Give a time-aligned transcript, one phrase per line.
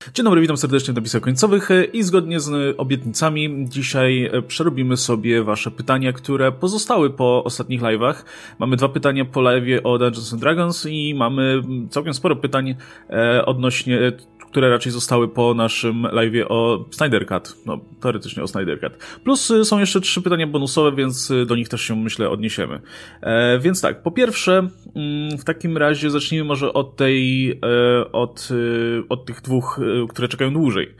[0.00, 5.70] Dzień dobry, witam serdecznie w napisach końcowych i zgodnie z obietnicami dzisiaj przerobimy sobie wasze
[5.70, 8.14] pytania, które pozostały po ostatnich live'ach.
[8.58, 12.74] Mamy dwa pytania po live'ie o Dungeons Dragons i mamy całkiem sporo pytań
[13.10, 14.12] e, odnośnie
[14.50, 17.56] które raczej zostały po naszym live'ie o Snyder Cut.
[17.66, 18.92] No, teoretycznie o Snyder Cut.
[19.24, 22.80] Plus y, są jeszcze trzy pytania bonusowe, więc y, do nich też się, myślę, odniesiemy.
[23.20, 28.48] E, więc tak, po pierwsze, mm, w takim razie zacznijmy może od tej, e, od,
[28.50, 30.94] y, od tych dwóch, które czekają dłużej.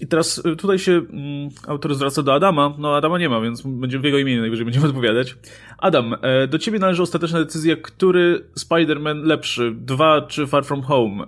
[0.00, 2.74] E, i teraz tutaj się mm, autor zwraca do Adama.
[2.78, 5.36] No, Adama nie ma, więc będziemy w jego imieniu najwyżej będziemy odpowiadać.
[5.78, 6.16] Adam,
[6.48, 9.74] do ciebie należy ostateczna decyzja, który Spider-Man lepszy?
[9.76, 11.26] Dwa czy Far From Home?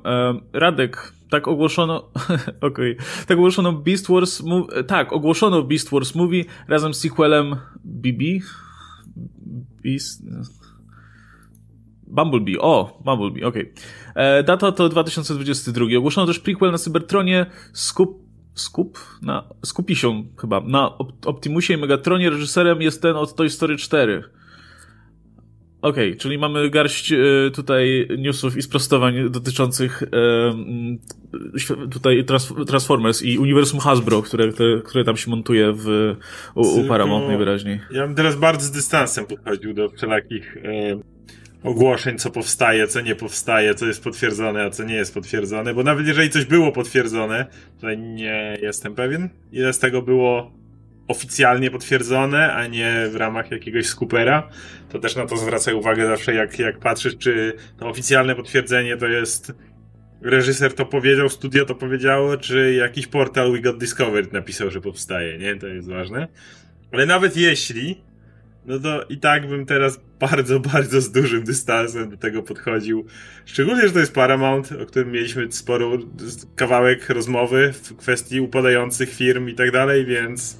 [0.52, 1.96] Radek, tak ogłoszono,
[2.60, 2.96] okej, okay.
[3.26, 4.42] tak ogłoszono Beast Wars,
[4.86, 8.24] tak, ogłoszono Beast Wars Movie razem z sequelem BB?
[9.82, 10.22] Beast...
[12.06, 13.72] Bumblebee, o, Bumblebee, okej.
[13.72, 14.24] Okay.
[14.24, 15.84] E, data to 2022.
[15.98, 18.98] Ogłoszono też prequel na Cybertronie, Scoop Skup?
[19.22, 20.60] Na, Skupisią chyba.
[20.60, 24.24] Na Optimusie i Megatronie reżyserem jest ten od Toy Story 4.
[25.82, 30.08] Okej, okay, czyli mamy garść y, tutaj newsów i sprostowań dotyczących y,
[31.90, 32.24] tutaj
[32.66, 36.16] Transformers i uniwersum Hasbro, które, które, które tam się montuje w,
[36.54, 37.80] u, u Paramount najwyraźniej.
[37.90, 41.19] Ja bym teraz bardzo z dystansem podchodził do wszelakich y,
[41.62, 45.82] ogłoszeń, co powstaje, co nie powstaje, co jest potwierdzone, a co nie jest potwierdzone, bo
[45.82, 47.46] nawet jeżeli coś było potwierdzone,
[47.80, 50.52] to nie jestem pewien, ile z tego było
[51.08, 54.48] oficjalnie potwierdzone, a nie w ramach jakiegoś skupera,
[54.88, 59.06] to też na to zwracaj uwagę zawsze, jak, jak patrzysz, czy to oficjalne potwierdzenie to
[59.06, 59.52] jest
[60.22, 65.38] reżyser to powiedział, studio to powiedziało, czy jakiś portal We Got Discovered napisał, że powstaje,
[65.38, 65.56] nie?
[65.56, 66.28] To jest ważne.
[66.92, 68.00] Ale nawet jeśli,
[68.70, 73.06] no to i tak bym teraz bardzo, bardzo z dużym dystansem do tego podchodził.
[73.44, 75.98] Szczególnie, że to jest Paramount, o którym mieliśmy sporo
[76.56, 80.58] kawałek rozmowy w kwestii upadających firm i tak dalej, więc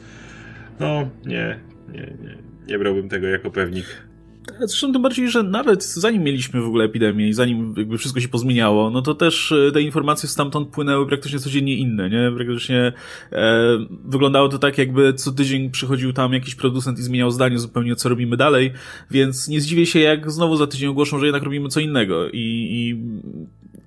[0.80, 4.10] no, nie, nie, nie, nie brałbym tego jako pewnik.
[4.58, 8.28] Zresztą tym bardziej, że nawet zanim mieliśmy w ogóle epidemię i zanim jakby wszystko się
[8.28, 12.33] pozmieniało, no to też e, te informacje stamtąd płynęły praktycznie codziennie inne, nie?
[12.36, 12.92] Praktycznie
[13.33, 13.62] e,
[14.05, 18.08] wyglądało to tak, jakby co tydzień przychodził tam jakiś producent i zmieniał zdanie zupełnie, co
[18.08, 18.73] robimy dalej,
[19.11, 22.33] więc nie zdziwię się, jak znowu za tydzień ogłoszą, że jednak robimy co innego i,
[22.70, 22.96] i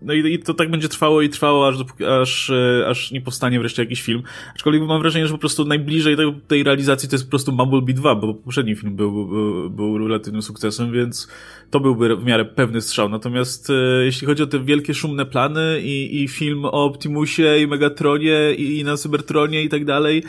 [0.04, 1.76] no i, i, to tak będzie trwało i trwało, aż,
[2.22, 4.24] aż, e, aż nie powstanie wreszcie jakiś film.
[4.56, 7.94] Aczkolwiek mam wrażenie, że po prostu najbliżej tej, tej realizacji to jest po prostu Bumblebee
[7.94, 11.28] 2, bo poprzedni film był, był, był relatywnym sukcesem, więc
[11.70, 13.10] to byłby w miarę pewny strzał.
[13.10, 17.68] Natomiast e, jeśli chodzi o te wielkie, szumne plany i, i film o Optimusie i
[17.68, 20.24] Megatronie i, i na Cybertronie i tak dalej,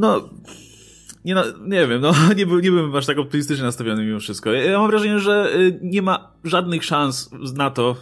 [0.00, 0.30] no
[1.26, 4.52] nie, no, nie wiem, no nie, by, nie byłem aż tak optymistycznie nastawiony mimo wszystko.
[4.52, 7.96] Ja, mam wrażenie, że y, nie ma żadnych szans na to,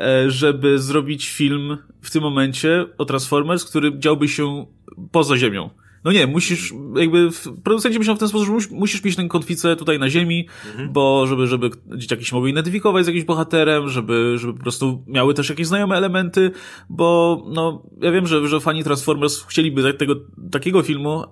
[0.00, 4.66] e, żeby zrobić film w tym momencie o Transformers, który działby się
[5.10, 5.70] poza Ziemią.
[6.04, 7.28] No nie, musisz, jakby,
[7.64, 10.92] producenci myślą w ten sposób, że musisz mieć tę kotwicę tutaj na ziemi, mhm.
[10.92, 15.34] bo żeby, żeby dzieciaki się mogły identyfikować z jakimś bohaterem, żeby, żeby po prostu miały
[15.34, 16.50] też jakieś znajome elementy,
[16.88, 20.14] bo, no, ja wiem, że, że fani Transformers chcieliby tego,
[20.50, 21.24] takiego filmu,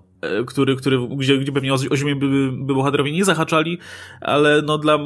[0.46, 3.78] który, który, gdzie, gdzie pewnie o, o ziemię by, by bohaterowie nie zahaczali,
[4.20, 4.98] ale no dla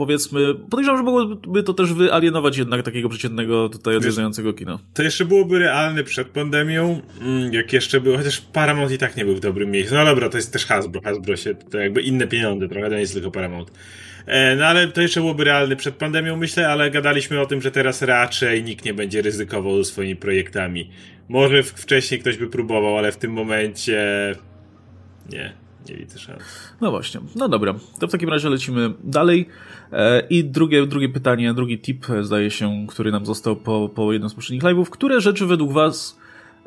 [0.00, 4.78] powiedzmy, podejrzewam, że mogłoby to też wyalienować jednak takiego przeciętnego tutaj odwiedzającego kino.
[4.94, 9.24] To jeszcze byłoby realne przed pandemią, mm, jak jeszcze było, chociaż Paramount i tak nie
[9.24, 9.94] był w dobrym miejscu.
[9.94, 13.00] No dobra, to jest też Hasbro, Hasbro się, to jakby inne pieniądze trochę, to nie
[13.00, 13.72] jest tylko Paramount.
[14.26, 17.70] E, no ale to jeszcze byłoby realne przed pandemią, myślę, ale gadaliśmy o tym, że
[17.70, 20.90] teraz raczej nikt nie będzie ryzykował swoimi projektami.
[21.30, 24.34] Może wcześniej ktoś by próbował, ale w tym momencie
[25.32, 25.52] nie
[25.88, 26.42] nie widzę szans.
[26.80, 27.20] No właśnie.
[27.36, 27.74] No dobra.
[28.00, 29.48] To w takim razie lecimy dalej.
[29.92, 34.30] E, I drugie, drugie pytanie, drugi tip, zdaje się, który nam został po, po jednym
[34.30, 34.90] z poprzednich live'ów.
[34.90, 36.18] Które rzeczy według was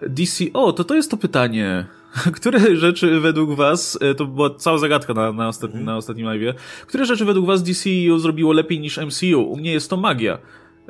[0.02, 0.46] DC...
[0.54, 1.86] O, to to jest to pytanie.
[2.38, 5.86] Które rzeczy według was, e, to była cała zagadka na, na, ostatnim, mm.
[5.86, 6.54] na ostatnim live'ie,
[6.88, 9.42] które rzeczy według was DC zrobiło lepiej niż MCU?
[9.42, 10.38] U mnie jest to magia.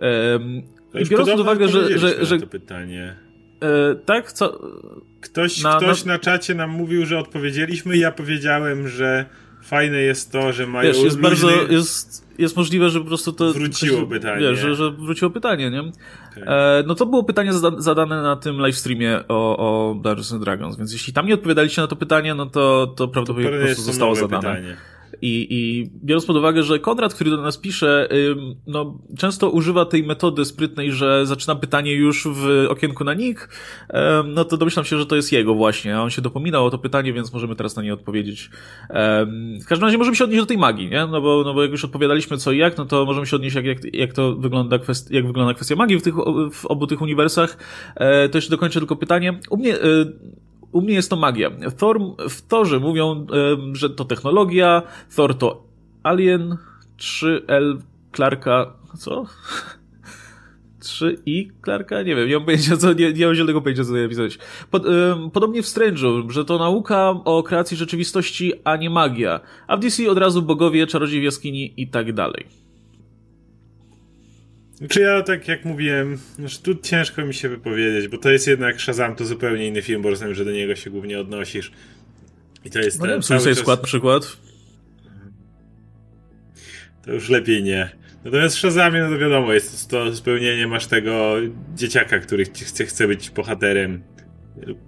[0.01, 0.61] Um,
[1.01, 1.99] I biorąc pod uwagę, że...
[1.99, 3.22] że, że to pytanie.
[3.63, 4.31] E, tak?
[4.31, 4.59] Co?
[5.21, 6.13] Ktoś, na, ktoś na...
[6.13, 7.97] na czacie nam mówił, że odpowiedzieliśmy.
[7.97, 9.25] Ja powiedziałem, że
[9.61, 10.87] fajne jest to, że mają.
[10.87, 11.29] Wiesz, jest luźny...
[11.29, 11.73] bardzo.
[11.73, 13.53] Jest, jest możliwe, że po prostu to.
[13.53, 14.41] Wróciło ktoś, pytanie.
[14.41, 15.81] Wiesz, że, że wróciło pytanie, nie?
[15.81, 16.43] Okay.
[16.47, 20.77] E, no to było pytanie zada zadane na tym livestreamie o, o Dungeons and Dragons,
[20.77, 23.83] więc jeśli tam nie odpowiadaliście na to pytanie, no to, to prawdopodobnie to po prostu
[23.83, 24.41] zostało zadane.
[24.41, 24.77] Pytanie.
[25.25, 28.09] I, I biorąc pod uwagę, że Konrad, który do nas pisze,
[28.67, 33.49] no, często używa tej metody sprytnej, że zaczyna pytanie już w okienku na nick,
[34.25, 36.77] no to domyślam się, że to jest jego właśnie, a on się dopominał o to
[36.77, 38.49] pytanie, więc możemy teraz na nie odpowiedzieć.
[39.61, 41.07] W każdym razie możemy się odnieść do tej magii, nie?
[41.07, 43.55] No bo, no bo jak już odpowiadaliśmy co i jak, no to możemy się odnieść,
[43.55, 46.15] jak, jak, jak to wygląda, kwest- jak wygląda kwestia magii w, tych,
[46.51, 47.57] w obu tych uniwersach.
[47.95, 49.39] E, to jeszcze dokończę tylko pytanie.
[49.49, 50.05] U mnie, e,
[50.73, 51.51] u mnie jest to magia.
[51.77, 51.99] Thor,
[52.29, 53.27] w Torze mówią,
[53.73, 54.81] że to technologia,
[55.15, 55.63] Thor to
[56.03, 56.57] Alien,
[56.97, 57.77] 3L
[58.15, 59.25] Clarka, co?
[60.83, 62.01] 3i Clarka?
[62.01, 64.39] Nie wiem, nie mam pojęcia, co, nie, nie mam zielonego pojęcia, co napisać.
[64.71, 64.83] Pod,
[65.33, 69.39] podobnie w Strange'u, że to nauka o kreacji rzeczywistości, a nie magia.
[69.67, 72.62] A w DC od razu bogowie, czarodziej w jaskini i tak dalej.
[74.89, 78.81] Czy ja tak jak mówiłem, że tu ciężko mi się wypowiedzieć, bo to jest jednak
[78.81, 81.71] Shazam to zupełnie inny film, bo rozumiem, że do niego się głównie odnosisz.
[82.65, 83.57] I to jest no ten, cały czas...
[83.57, 84.37] skład przykład.
[87.05, 87.89] To już lepiej nie.
[88.25, 91.35] Natomiast w Shazamie, no to wiadomo, jest to spełnienie, masz tego
[91.75, 94.03] dzieciaka, który chce, chce być bohaterem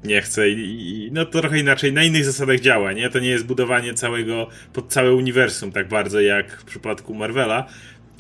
[0.04, 3.10] nie chce i, i, no to trochę inaczej, na innych zasadach działa, nie?
[3.10, 7.68] To nie jest budowanie całego, pod całe uniwersum tak bardzo jak w przypadku Marvela,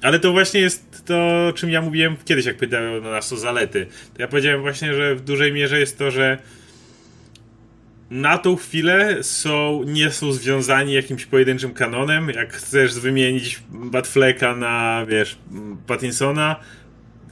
[0.01, 3.87] ale to właśnie jest to, czym ja mówiłem kiedyś, jak pytałem nas o zalety.
[4.13, 6.37] To ja powiedziałem właśnie, że w dużej mierze jest to, że
[8.09, 12.29] na tą chwilę są, nie są związani jakimś pojedynczym kanonem.
[12.29, 15.37] Jak chcesz wymienić Batfleka na, wiesz,
[15.87, 16.55] Pattinsona,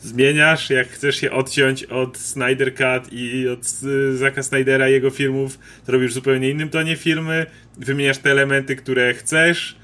[0.01, 0.69] zmieniasz.
[0.69, 3.65] Jak chcesz się odciąć od Snyder Cut i od
[4.13, 7.45] Zaka Snydera i jego filmów, to robisz zupełnie innym tonie filmy.
[7.77, 9.82] Wymieniasz te elementy, które chcesz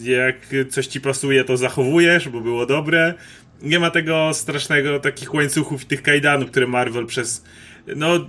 [0.00, 0.36] jak
[0.70, 3.14] coś ci pasuje, to zachowujesz, bo było dobre.
[3.62, 7.44] Nie ma tego strasznego, takich łańcuchów i tych kajdanów, które Marvel przez,
[7.96, 8.26] no,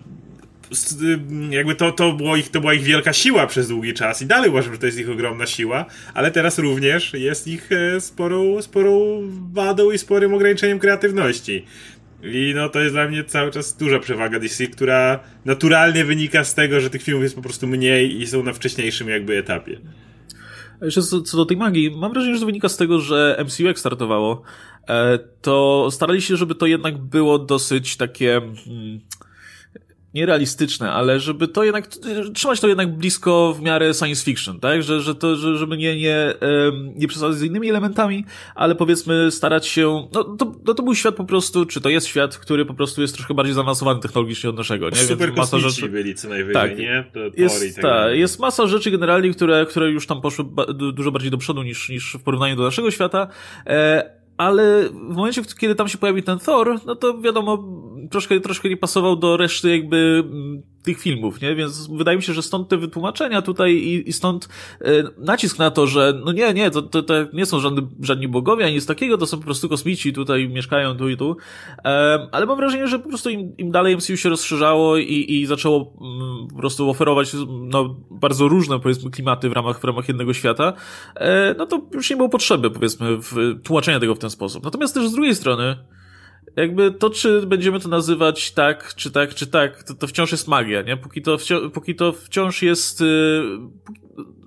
[1.49, 4.49] jakby to, to, było ich, to była ich wielka siła przez długi czas i dalej
[4.49, 9.21] uważam, że to jest ich ogromna siła, ale teraz również jest ich e, sporą, sporą
[9.53, 11.65] wadą i sporym ograniczeniem kreatywności.
[12.23, 16.55] I no to jest dla mnie cały czas duża przewaga DC, która naturalnie wynika z
[16.55, 19.77] tego, że tych filmów jest po prostu mniej i są na wcześniejszym jakby etapie.
[20.81, 23.63] Jeszcze co, co do tej magii, mam wrażenie, że to wynika z tego, że MCU
[23.63, 24.41] jak startowało,
[24.87, 28.41] e, to starali się, żeby to jednak było dosyć takie...
[28.65, 28.99] Hmm,
[30.15, 31.87] nierealistyczne, ale żeby to jednak,
[32.33, 34.83] trzymać to jednak blisko w miarę science fiction, tak?
[34.83, 36.33] Że, że to, że, żeby nie, nie,
[36.95, 38.25] nie przesadzać z innymi elementami,
[38.55, 42.07] ale powiedzmy starać się, no to, no to był świat po prostu, czy to jest
[42.07, 44.95] świat, który po prostu jest troszkę bardziej zaawansowany technologicznie od naszego, nie?
[44.95, 47.05] Super Więc masa rzeczy byli co najwyżej, tak, nie?
[47.13, 50.45] To jest, tak, jest masa rzeczy generalnie, które, które już tam poszły
[50.93, 53.27] dużo bardziej do przodu niż, niż w porównaniu do naszego świata,
[53.67, 57.63] e, ale w momencie, kiedy tam się pojawi ten Thor, no to wiadomo,
[58.11, 61.55] troszkę, troszkę nie pasował do reszty jakby mm, tych filmów, nie?
[61.55, 64.49] Więc wydaje mi się, że stąd te wytłumaczenia tutaj i, i stąd
[64.81, 68.27] e, nacisk na to, że no nie, nie, to, to, to nie są żadni, żadni
[68.27, 71.37] bogowie, ani nic takiego, to są po prostu kosmici, tutaj mieszkają tu i tu.
[71.85, 75.45] E, ale mam wrażenie, że po prostu im, im dalej MCU się rozszerzało i, i
[75.45, 80.33] zaczęło mm, po prostu oferować no, bardzo różne, powiedzmy, klimaty w ramach, w ramach jednego
[80.33, 80.73] świata,
[81.15, 84.63] e, no to już nie było potrzeby, powiedzmy, w tłumaczenia tego w ten sposób.
[84.63, 85.75] Natomiast też z drugiej strony,
[86.55, 90.47] jakby to, czy będziemy to nazywać tak, czy tak, czy tak, to, to wciąż jest
[90.47, 90.97] magia, nie?
[90.97, 93.01] Póki to, wciąż, póki to wciąż jest.
[93.01, 93.59] Yy,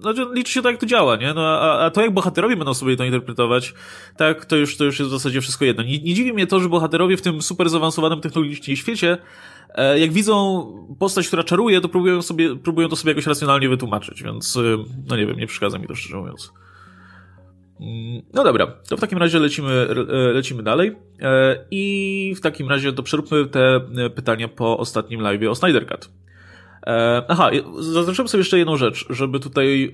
[0.00, 1.34] znaczy, liczy się to, jak to działa, nie?
[1.34, 3.74] No, a, a to, jak bohaterowie będą sobie to interpretować,
[4.16, 5.82] tak, to już, to już jest w zasadzie wszystko jedno.
[5.82, 9.18] Nie, nie dziwi mnie to, że bohaterowie w tym super zaawansowanym technologicznie świecie,
[9.74, 10.66] e, jak widzą
[10.98, 15.16] postać, która czaruje, to próbują, sobie, próbują to sobie jakoś racjonalnie wytłumaczyć, więc, yy, no
[15.16, 16.52] nie wiem, nie przeszkadza mi to szczerze mówiąc.
[17.80, 20.92] Mm, no dobra, to w takim razie lecimy, e, lecimy dalej.
[21.20, 25.86] E, i w takim razie to przeróbmy te e, pytania po ostatnim live o Snyder
[25.86, 26.10] Cut.
[27.28, 29.90] Aha, zaznaczyłem sobie jeszcze jedną rzecz, żeby tutaj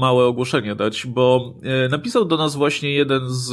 [0.00, 1.54] małe ogłoszenie dać, bo
[1.90, 3.52] napisał do nas właśnie jeden z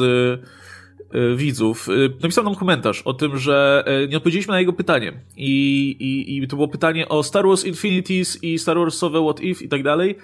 [1.36, 1.88] widzów,
[2.22, 5.14] napisał nam komentarz o tym, że nie odpowiedzieliśmy na jego pytanie.
[5.38, 9.66] I, i, i to było pytanie o Star Wars Infinities i Star Warsowe What If
[9.66, 10.16] i tak dalej,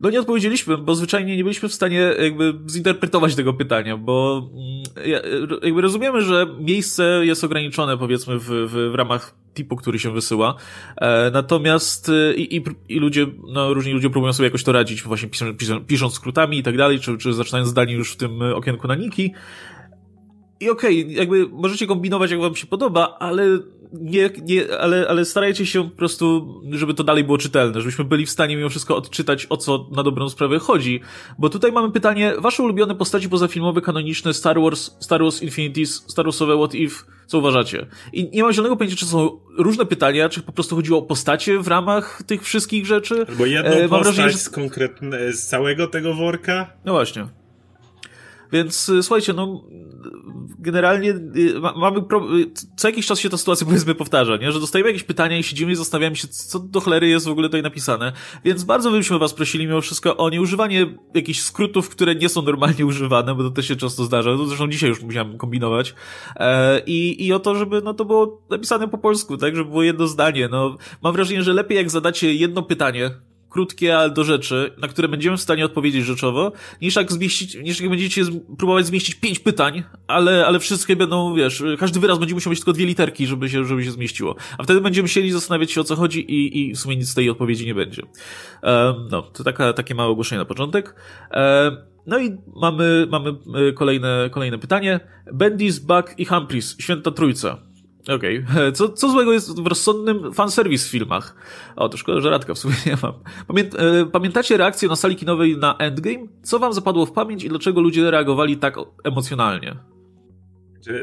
[0.00, 4.82] no nie odpowiedzieliśmy, bo zwyczajnie nie byliśmy w stanie jakby zinterpretować tego pytania, bo mm,
[5.62, 10.54] jakby rozumiemy, że miejsce jest ograniczone powiedzmy w, w, w ramach typu, który się wysyła.
[10.96, 15.02] E, natomiast e, i, i, i, ludzie, no różni ludzie próbują sobie jakoś to radzić,
[15.02, 18.88] właśnie pisząc, pisząc skrótami i tak dalej, czy, czy zaczynając zdanie już w tym okienku
[18.88, 19.32] na niki.
[20.60, 23.58] I okej, okay, jakby możecie kombinować jak wam się podoba, ale
[23.92, 28.26] nie, nie, ale, ale starajcie się po prostu, żeby to dalej było czytelne, żebyśmy byli
[28.26, 31.00] w stanie mimo wszystko odczytać, o co na dobrą sprawę chodzi.
[31.38, 36.24] Bo tutaj mamy pytanie, wasze ulubione postaci pozafilmowe, kanoniczne, Star Wars, Star Wars Infinities, Star
[36.24, 37.86] Warsowe What If, co uważacie?
[38.12, 41.58] I nie mam zielonego pojęcia, czy są różne pytania, czy po prostu chodziło o postacie
[41.58, 43.26] w ramach tych wszystkich rzeczy.
[43.28, 44.38] Albo jedną e, postać wrażenie, że...
[44.38, 46.72] z konkretne, z całego tego worka.
[46.84, 47.39] No właśnie.
[48.52, 49.64] Więc y, słuchajcie, no
[50.58, 52.38] generalnie y, mamy pro...
[52.38, 54.52] Y, co jakiś czas się ta sytuacja powiedzmy powtarza, nie?
[54.52, 57.48] Że dostajemy jakieś pytania i siedzimy i zastanawiamy się, co do chlery jest w ogóle
[57.48, 58.12] tutaj napisane.
[58.44, 62.86] Więc bardzo byśmy was prosili mimo wszystko o nieużywanie jakichś skrótów, które nie są normalnie
[62.86, 64.36] używane, bo to też się często zdarza.
[64.36, 65.94] To zresztą dzisiaj już musiałem kombinować.
[66.36, 69.56] E, i, I o to, żeby no to było napisane po polsku, tak?
[69.56, 70.48] Żeby było jedno zdanie.
[70.50, 73.10] No, mam wrażenie, że lepiej jak zadacie jedno pytanie,
[73.50, 76.52] krótkie, ale do rzeczy, na które będziemy w stanie odpowiedzieć rzeczowo,
[76.82, 78.22] niż jak zmieścić, niż jak będziecie
[78.58, 82.72] próbować zmieścić pięć pytań, ale, ale wszystkie będą, wiesz, każdy wyraz będzie musiał mieć tylko
[82.72, 84.36] dwie literki, żeby się, żeby się zmieściło.
[84.58, 87.14] A wtedy będziemy musieli zastanawiać się o co chodzi i, i w sumie nic z
[87.14, 88.02] tej odpowiedzi nie będzie.
[88.02, 90.94] Um, no, to taka, takie małe ogłoszenie na początek.
[91.30, 91.76] Um,
[92.06, 95.00] no i mamy, mamy e, kolejne, kolejne pytanie.
[95.32, 97.69] Bendis, Buck i Humphries, święta trójca.
[98.08, 98.44] Okej.
[98.50, 98.72] Okay.
[98.78, 101.34] Co, co złego jest w rozsądnym fanserwis w filmach?
[101.76, 103.14] O, to szkoda, że Radka w sumie nie mam.
[103.58, 106.26] E, pamiętacie reakcję na sali kinowej na Endgame?
[106.42, 109.76] Co wam zapadło w pamięć i dlaczego ludzie reagowali tak emocjonalnie?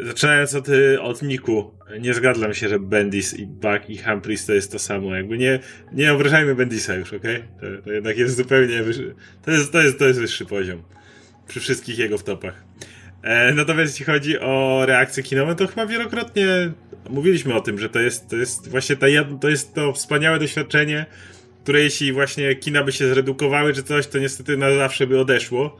[0.03, 4.53] Zaczynając od, y, od Niku, nie zgadzam się, że Bendis i Buck i Humphries to
[4.53, 5.15] jest to samo.
[5.15, 5.59] Jakby nie,
[5.93, 7.43] nie obrażajmy Bendisa już, okej?
[7.57, 7.77] Okay?
[7.77, 10.83] To, to, jednak jest zupełnie wyższy, to jest, to, jest, to jest wyższy poziom.
[11.47, 12.63] Przy wszystkich jego wtopach.
[13.23, 16.45] E, natomiast jeśli chodzi o reakcję kinową, to chyba wielokrotnie
[17.09, 19.07] mówiliśmy o tym, że to jest, to jest właśnie ta,
[19.41, 21.05] to jest to wspaniałe doświadczenie,
[21.63, 25.77] które jeśli właśnie kina by się zredukowały czy coś, to niestety na zawsze by odeszło,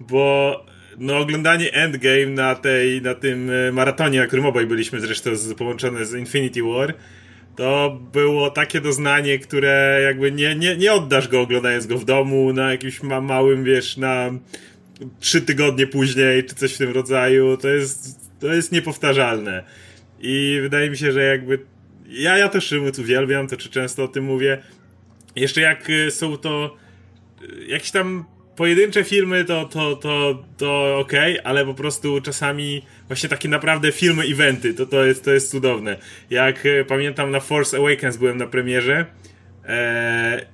[0.00, 0.54] bo
[0.98, 5.54] no oglądanie Endgame na tej, na tym e, maratonie, na którym obaj byliśmy zresztą z,
[5.54, 6.94] połączone z Infinity War,
[7.56, 12.52] to było takie doznanie, które jakby nie, nie, nie oddasz go oglądając go w domu,
[12.52, 14.30] na jakimś ma, małym, wiesz, na
[15.20, 17.56] trzy tygodnie później, czy coś w tym rodzaju.
[17.56, 19.64] To jest, to jest niepowtarzalne.
[20.20, 21.58] I wydaje mi się, że jakby.
[22.08, 24.62] Ja, ja też Szymut uwielbiam, to czy często o tym mówię.
[25.36, 26.76] Jeszcze jak y, są to
[27.42, 28.24] y, jakieś tam
[28.56, 31.12] pojedyncze filmy, to, to, to, to ok,
[31.44, 35.96] ale po prostu czasami właśnie takie naprawdę filmy, eventy, to, to, jest, to jest cudowne.
[36.30, 39.06] Jak y, pamiętam na Force Awakens byłem na premierze.
[39.64, 40.46] Ee,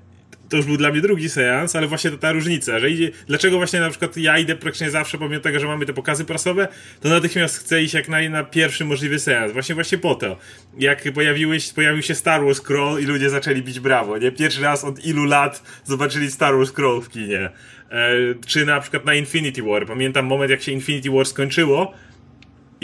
[0.48, 3.56] to już był dla mnie drugi seans, ale właśnie to ta różnica, że idzie, dlaczego
[3.56, 6.68] właśnie na przykład ja idę praktycznie zawsze, pomimo tego, że mamy te pokazy prasowe,
[7.00, 10.36] to natychmiast chcę iść jak na, na pierwszy możliwy seans, właśnie właśnie po to.
[10.78, 14.32] Jak pojawiłeś, pojawił się Star Wars Scroll i ludzie zaczęli bić brawo, nie?
[14.32, 17.50] Pierwszy raz od ilu lat zobaczyli Star Wars Scroll w kinie.
[17.90, 18.10] E,
[18.46, 21.94] czy na przykład na Infinity War, pamiętam moment jak się Infinity War skończyło,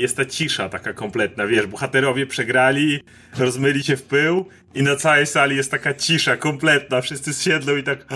[0.01, 3.01] jest ta cisza taka kompletna, wiesz, bohaterowie przegrali,
[3.39, 7.83] rozmyli się w pył i na całej sali jest taka cisza kompletna, wszyscy siedlą i
[7.83, 8.07] tak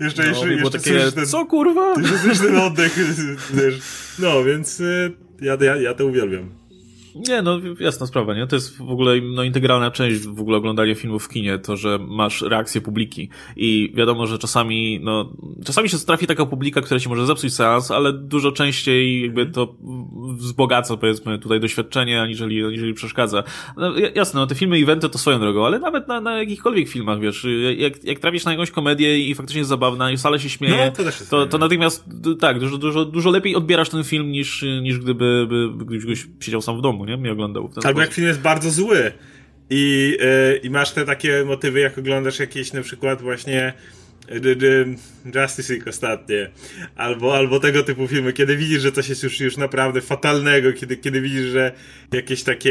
[0.00, 1.94] jeszcze, no, jeszcze, jeszcze takie, ten, co kurwa?
[2.28, 2.96] Jeszcze ten oddech,
[3.54, 3.78] wiesz.
[4.18, 6.61] No, więc y, ja, ja, ja to uwielbiam.
[7.14, 8.46] Nie, no jasna sprawa, nie?
[8.46, 11.98] To jest w ogóle no, integralna część w ogóle oglądania filmów w kinie, to, że
[11.98, 15.32] masz reakcję publiki i wiadomo, że czasami, no,
[15.64, 19.74] czasami się trafi taka publika, która ci może zepsuć seans, ale dużo częściej jakby to
[20.36, 23.42] wzbogaca, powiedzmy, tutaj doświadczenie, aniżeli, aniżeli przeszkadza.
[23.76, 27.20] No, jasne, no te filmy, eventy to swoją drogą, ale nawet na, na jakichkolwiek filmach,
[27.20, 30.92] wiesz, jak, jak trafisz na jakąś komedię i faktycznie jest zabawna i sala się śmieje,
[30.98, 32.04] no, to, to, to, natychmiast,
[32.40, 36.78] tak, dużo, dużo, dużo lepiej odbierasz ten film niż, niż gdyby by, gdybyś siedział sam
[36.78, 37.16] w domu nie?
[37.16, 37.62] Mnie oglądał.
[37.62, 37.98] Albo sposób.
[37.98, 39.12] jak film jest bardzo zły
[39.70, 43.72] i, yy, i masz te takie motywy, jak oglądasz jakieś na przykład właśnie
[45.34, 46.50] Justice League ostatnie,
[46.96, 50.96] albo, albo tego typu filmy, kiedy widzisz, że coś jest już, już naprawdę fatalnego, kiedy,
[50.96, 51.72] kiedy widzisz, że
[52.12, 52.70] jakieś takie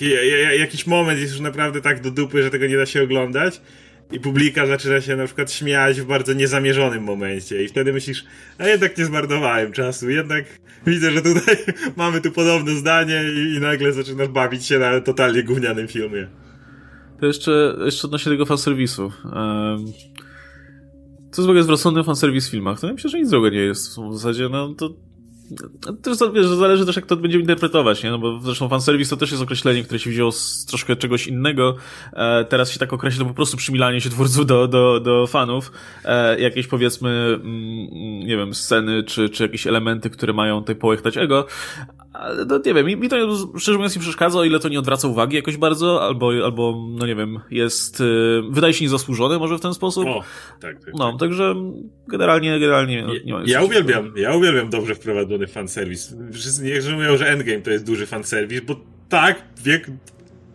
[0.00, 3.60] yy, jakiś moment jest już naprawdę tak do dupy, że tego nie da się oglądać
[4.12, 8.24] i publika zaczyna się na przykład śmiać w bardzo niezamierzonym momencie i wtedy myślisz,
[8.58, 10.44] a jednak nie zmarnowałem czasu, jednak
[10.86, 11.56] widzę, że tutaj
[11.96, 16.28] mamy tu podobne zdanie i, i nagle zaczynasz bawić się na totalnie gównianym filmie.
[17.20, 19.02] To jeszcze, jeszcze odnośnie tego fanserwisu.
[19.24, 19.84] Um,
[21.30, 22.80] co złego jest w rozsądnym fanserwis w filmach?
[22.80, 24.90] To ja myślę, że nic złego nie jest w zasadzie, no to
[26.02, 28.10] też wiesz, zależy też jak to będziemy interpretować, nie?
[28.10, 31.76] No bo zresztą fanserwis to też jest określenie, które się wzięło z troszkę czegoś innego.
[32.12, 35.72] E, teraz się tak określa po prostu przymilanie się twórców do, do, do fanów.
[36.04, 41.16] E, jakieś powiedzmy, mm, nie wiem, sceny czy, czy jakieś elementy, które mają tutaj połechtać
[41.16, 41.46] ego.
[42.20, 43.16] Ale no nie wiem, mi, mi to
[43.58, 47.06] szczerze mówiąc nie przeszkadza, o ile to nie odwraca uwagi jakoś bardzo, albo, albo no
[47.06, 50.06] nie wiem, jest, y, wydaje się niezasłużone może w ten sposób.
[50.06, 50.22] O,
[50.60, 50.94] tak, tak.
[50.94, 51.20] No, tak.
[51.20, 51.54] także
[52.08, 56.16] generalnie, generalnie no, nie ma Ja uwielbiam, ja uwielbiam dobrze wprowadzony fanserwis.
[56.32, 58.76] Wszyscy nie mówią, że Endgame to jest duży fanserwis, bo
[59.08, 59.90] tak, wiek,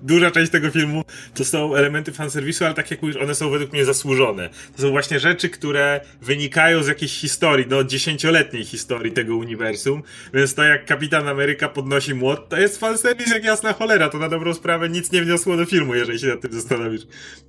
[0.05, 3.73] duża część tego filmu to są elementy fanserwisu, ale tak jak mówisz, one są według
[3.73, 4.49] mnie zasłużone.
[4.75, 10.55] To są właśnie rzeczy, które wynikają z jakiejś historii, no dziesięcioletniej historii tego uniwersum, więc
[10.55, 14.53] to jak Kapitan Ameryka podnosi młot, to jest fanserwis jak jasna cholera, to na dobrą
[14.53, 17.01] sprawę nic nie wniosło do filmu, jeżeli się nad tym zastanowisz.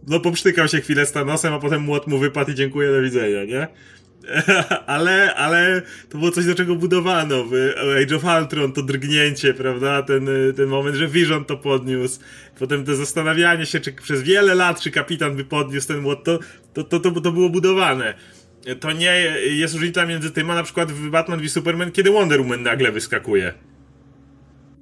[0.06, 3.44] No poprztykał się chwilę z Thanosem, a potem młot mu wypadł i dziękuję, do widzenia,
[3.44, 3.68] nie?
[4.86, 7.44] ale, ale to było coś, do czego budowano.
[8.02, 10.02] Age of Ultron to drgnięcie, prawda?
[10.02, 12.20] Ten, ten moment, że Vision to podniósł.
[12.58, 16.38] Potem to zastanawianie się, czy przez wiele lat, czy kapitan by podniósł ten młot, to,
[16.74, 18.14] to, to, to, to było budowane.
[18.80, 22.40] To nie jest różnica między tym, a na przykład w Batman v Superman, kiedy Wonder
[22.40, 23.54] Woman nagle wyskakuje.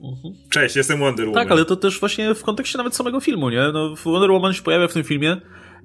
[0.03, 0.35] Mhm.
[0.51, 1.45] Cześć, jestem Wonder Woman.
[1.45, 3.71] Tak, ale to też właśnie w kontekście nawet samego filmu, nie?
[3.73, 5.37] No, Wonder Woman się pojawia w tym filmie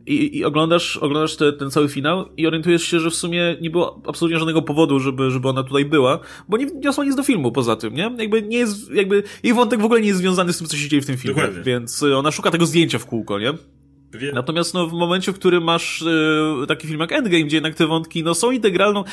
[0.09, 3.69] i, i oglądasz, oglądasz te, ten cały finał i orientujesz się, że w sumie nie
[3.69, 7.51] było absolutnie żadnego powodu, żeby, żeby ona tutaj była, bo nie wniosła nic do filmu
[7.51, 8.15] poza tym, nie?
[8.17, 10.89] Jakby nie jest, jakby jej wątek w ogóle nie jest związany z tym, co się
[10.89, 11.63] dzieje w tym filmie, Dokładnie.
[11.63, 13.53] więc ona szuka tego zdjęcia w kółko, nie?
[14.33, 17.87] Natomiast no, w momencie, w którym masz e, taki film jak Endgame, gdzie jednak te
[17.87, 19.03] wątki no, są integralną,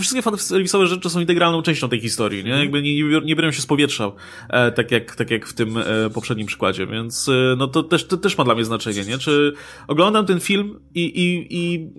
[0.00, 2.50] wszystkie serwisowe rzeczy są integralną częścią tej historii, nie?
[2.50, 2.62] Mhm.
[2.62, 4.12] Jakby nie, nie, nie biorą się z powietrza,
[4.48, 8.06] e, tak, jak, tak jak w tym e, poprzednim przykładzie, więc e, no to też,
[8.06, 9.18] to też ma dla mnie znaczenie, nie?
[9.18, 9.52] Czy
[9.88, 11.90] oglądam ten film i, i, i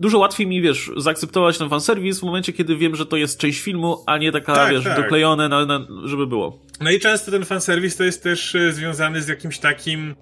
[0.00, 3.60] dużo łatwiej mi, wiesz, zaakceptować ten fanserwis w momencie, kiedy wiem, że to jest część
[3.60, 5.02] filmu, a nie taka, tak, wiesz, tak.
[5.02, 6.58] doklejone, na, na, żeby było.
[6.80, 10.14] No i często ten fanserwis to jest też e, związany z jakimś takim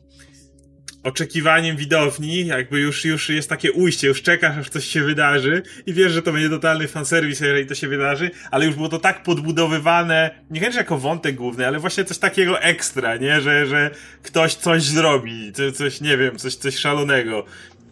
[1.02, 5.92] oczekiwaniem widowni, jakby już, już jest takie ujście, już czekasz, aż coś się wydarzy i
[5.92, 9.22] wiesz, że to będzie totalny fanserwis, jeżeli to się wydarzy, ale już było to tak
[9.22, 13.40] podbudowywane, nie chęć jako wątek główny, ale właśnie coś takiego ekstra, nie?
[13.40, 13.90] Że, że
[14.22, 17.44] ktoś coś zrobi, coś, nie wiem, coś, coś szalonego.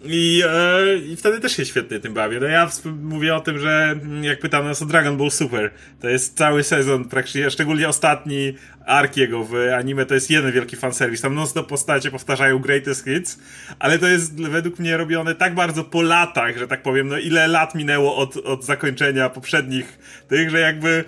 [0.04, 2.40] I, e, I wtedy też się świetnie tym bawię.
[2.40, 2.70] No ja
[3.02, 7.04] mówię o tym, że jak pytam nas o Dragon Ball Super, to jest cały sezon
[7.04, 8.54] praktycznie, szczególnie ostatni
[8.86, 11.20] ark jego w anime, to jest jeden wielki fanserwis.
[11.20, 13.38] Tam non-stop postacie powtarzają Greatest Hits,
[13.78, 17.48] ale to jest według mnie robione tak bardzo po latach, że tak powiem, no ile
[17.48, 21.04] lat minęło od, od zakończenia poprzednich tych, że jakby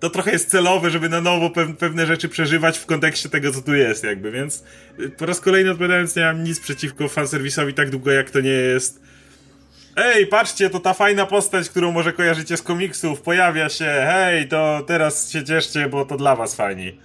[0.00, 3.74] to trochę jest celowe, żeby na nowo pewne rzeczy przeżywać w kontekście tego, co tu
[3.74, 4.64] jest, jakby, więc
[4.98, 8.50] e, po raz kolejny odpowiadając, nie mam nic przeciwko fanserwisowi tak długo, jak to nie
[8.50, 9.02] jest
[9.96, 14.82] Ej, patrzcie, to ta fajna postać, którą może kojarzycie z komiksów, pojawia się, hej, to
[14.86, 16.98] teraz się cieszcie, bo to dla was fajni.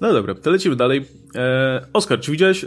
[0.00, 1.04] No dobra, to lecimy dalej.
[1.34, 2.66] Eee, Oskar, czy widziałeś...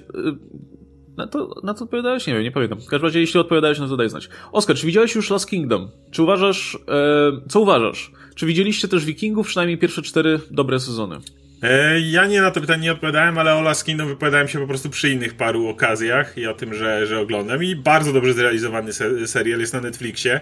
[1.19, 2.27] Na to, na to odpowiadałeś?
[2.27, 2.81] Nie wiem, nie pamiętam.
[2.81, 4.29] W każdym razie, jeśli odpowiadałeś, no to daj znać.
[4.51, 5.89] Oskar, czy widziałeś już Last Kingdom?
[6.11, 8.11] Czy uważasz, e, co uważasz?
[8.35, 11.17] Czy widzieliście też Wikingów, przynajmniej pierwsze cztery dobre sezony?
[11.61, 14.67] E, ja nie na to pytanie nie odpowiadałem, ale o Last Kingdom wypowiadałem się po
[14.67, 17.63] prostu przy innych paru okazjach i o tym, że, że oglądam.
[17.63, 20.41] I bardzo dobrze zrealizowany se serial jest na Netflixie.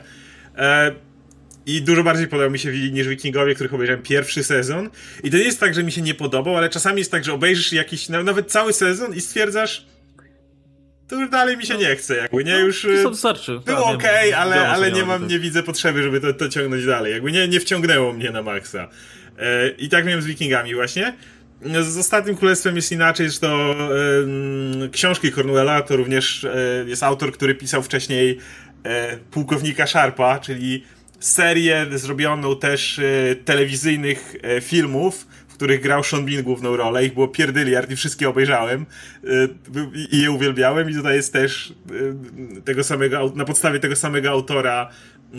[0.57, 0.91] E,
[1.65, 4.89] i dużo bardziej podobał mi się niż Wikingowie, których obejrzałem pierwszy sezon.
[5.23, 7.33] I to nie jest tak, że mi się nie podobał, ale czasami jest tak, że
[7.33, 9.85] obejrzysz jakiś, nawet cały sezon i stwierdzasz,
[11.07, 12.81] to już dalej mi się nie chce, jakby nie już.
[12.81, 13.59] To y, wystarczy.
[13.65, 17.13] Było okej, okay, ale, ale nie mam, nie widzę potrzeby, żeby to, to ciągnąć dalej.
[17.13, 18.87] Jakby nie, nie wciągnęło mnie na maksa.
[19.39, 21.13] E, I tak miałem z Wikingami właśnie.
[21.81, 27.55] Z Ostatnim Królestwem jest inaczej, zresztą e, książki Cornwella to również e, jest autor, który
[27.55, 28.39] pisał wcześniej
[28.83, 30.83] e, Pułkownika Sharpa, czyli
[31.19, 37.05] serię zrobioną też e, telewizyjnych e, filmów, których grał Sean Bean główną rolę.
[37.05, 38.85] Ich było pierdyliard i wszystkie obejrzałem
[39.23, 39.49] y,
[40.11, 41.73] i je uwielbiałem i tutaj jest też
[42.57, 44.89] y, tego samego, na podstawie tego samego autora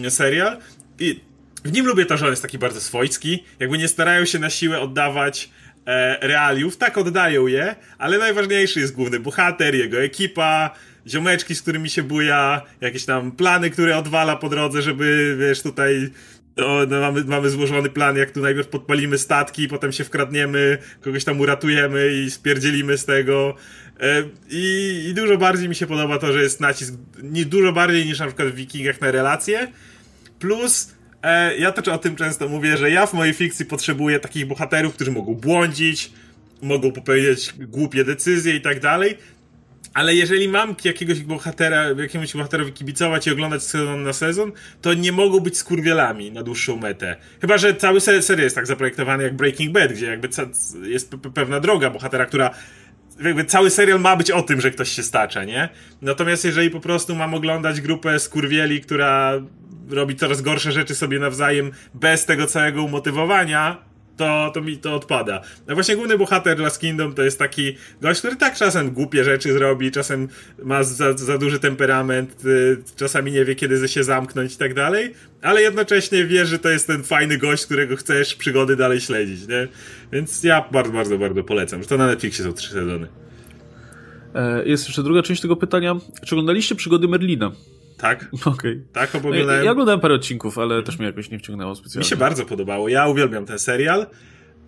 [0.05, 0.59] y, serial.
[0.99, 1.21] I
[1.65, 4.51] w nim lubię to, że on jest taki bardzo swojski, jakby nie starają się na
[4.51, 5.51] siłę oddawać
[5.87, 10.71] e, realiów, tak oddają je, ale najważniejszy jest główny bohater, jego ekipa,
[11.07, 16.11] ziomeczki, z którymi się buja, jakieś tam plany, które odwala po drodze, żeby, wiesz, tutaj
[16.59, 21.25] no, no mamy, mamy złożony plan, jak tu najpierw podpalimy statki, potem się wkradniemy, kogoś
[21.25, 23.55] tam uratujemy i spierdzielimy z tego.
[24.01, 28.07] E, I, I, dużo bardziej mi się podoba to, że jest nacisk, nie, dużo bardziej
[28.07, 29.73] niż na przykład w Wikingach na relacje.
[30.39, 34.47] Plus, e, ja też o tym często mówię, że ja w mojej fikcji potrzebuję takich
[34.47, 36.13] bohaterów, którzy mogą błądzić,
[36.63, 39.19] mogą popełniać głupie decyzje i tak dalej,
[39.95, 45.13] ale jeżeli mam jakiegoś bohatera, jakiemuś bohaterowi kibicować i oglądać sezon na sezon, to nie
[45.13, 47.17] mogą być skurwielami na dłuższą metę.
[47.41, 50.29] Chyba, że cały ser serial jest tak zaprojektowany jak Breaking Bad, gdzie jakby
[50.83, 52.51] jest pewna droga bohatera, która
[53.25, 55.69] jakby cały serial ma być o tym, że ktoś się stacza, nie?
[56.03, 59.33] Natomiast jeżeli po prostu mam oglądać grupę skurwieli, która
[59.91, 63.88] robi coraz gorsze rzeczy sobie nawzajem bez tego całego umotywowania,
[64.19, 65.41] to, to mi to odpada.
[65.67, 69.53] No właśnie główny bohater Last Kingdom to jest taki gość, który tak czasem głupie rzeczy
[69.53, 70.29] zrobi, czasem
[70.63, 75.15] ma za, za duży temperament, y, czasami nie wie kiedy się zamknąć i tak dalej,
[75.43, 79.69] ale jednocześnie wie, że to jest ten fajny gość, którego chcesz przygody dalej śledzić, nie?
[80.13, 83.09] Więc ja bardzo, bardzo, bardzo polecam, że to na Netflixie są trzy sezony.
[84.35, 85.97] E, jest jeszcze druga część tego pytania.
[86.27, 87.53] Czy oglądaliście przygody Merlina?
[87.99, 88.29] Tak.
[88.33, 88.53] Okej.
[88.53, 88.83] Okay.
[88.93, 89.49] Tak, oglądałem.
[89.49, 92.05] Ja, ja oglądałem parę odcinków, ale też mnie jakoś nie wciągnęło specjalnie.
[92.05, 92.89] Mi się bardzo podobało.
[92.89, 94.07] Ja uwielbiam ten serial.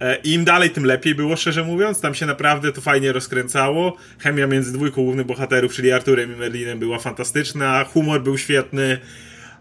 [0.01, 2.01] E, Im dalej, tym lepiej było, szczerze mówiąc.
[2.01, 3.97] Tam się naprawdę to fajnie rozkręcało.
[4.19, 7.85] Chemia między dwójką głównych bohaterów, czyli Arturem i Merlinem, była fantastyczna.
[7.85, 8.99] Humor był świetny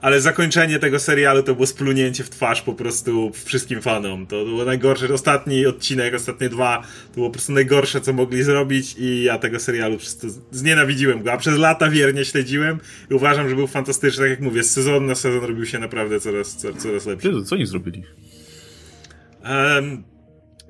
[0.01, 4.27] ale zakończenie tego serialu to było splunięcie w twarz po prostu wszystkim fanom.
[4.27, 5.13] To było najgorsze.
[5.13, 9.59] Ostatni odcinek, ostatnie dwa, to było po prostu najgorsze, co mogli zrobić i ja tego
[9.59, 12.79] serialu przez to znienawidziłem go, a przez lata wiernie śledziłem
[13.11, 14.23] i uważam, że był fantastyczny.
[14.23, 17.43] Tak jak mówię, z sezonu na sezon robił się naprawdę coraz, coraz, coraz lepszy.
[17.43, 18.03] Co oni zrobili?
[19.43, 20.03] Um,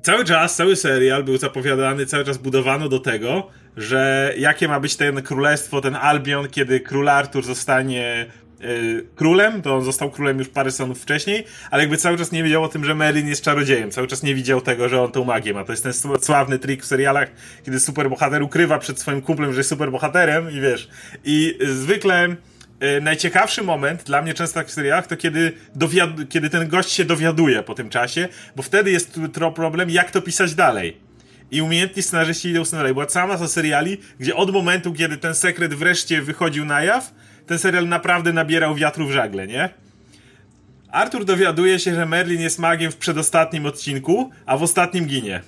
[0.02, 4.96] cały czas, cały serial był zapowiadany, cały czas budowano do tego, że jakie ma być
[4.96, 8.26] ten królestwo, ten Albion, kiedy król Artur zostanie
[8.64, 12.42] Y, królem, to on został królem już parę sezonów wcześniej, ale jakby cały czas nie
[12.42, 15.24] wiedział o tym, że Merlin jest czarodziejem, cały czas nie widział tego, że on tą
[15.24, 15.64] magię ma.
[15.64, 17.28] To jest ten sławny trik w serialach,
[17.64, 20.88] kiedy superbohater ukrywa przed swoim kumplem, że jest superbohaterem i wiesz,
[21.24, 26.50] i zwykle y, najciekawszy moment dla mnie często tak w serialach to kiedy, dowiad- kiedy
[26.50, 29.20] ten gość się dowiaduje po tym czasie, bo wtedy jest
[29.54, 30.96] problem, jak to pisać dalej.
[31.50, 32.92] I umiejętni scenarzyści idą dalej.
[32.92, 37.12] Była cała masa seriali, gdzie od momentu, kiedy ten sekret wreszcie wychodził na jaw,
[37.50, 39.68] ten serial naprawdę nabierał wiatru w żagle, nie?
[40.90, 45.42] Arthur dowiaduje się, że Merlin jest magiem w przedostatnim odcinku, a w ostatnim ginie.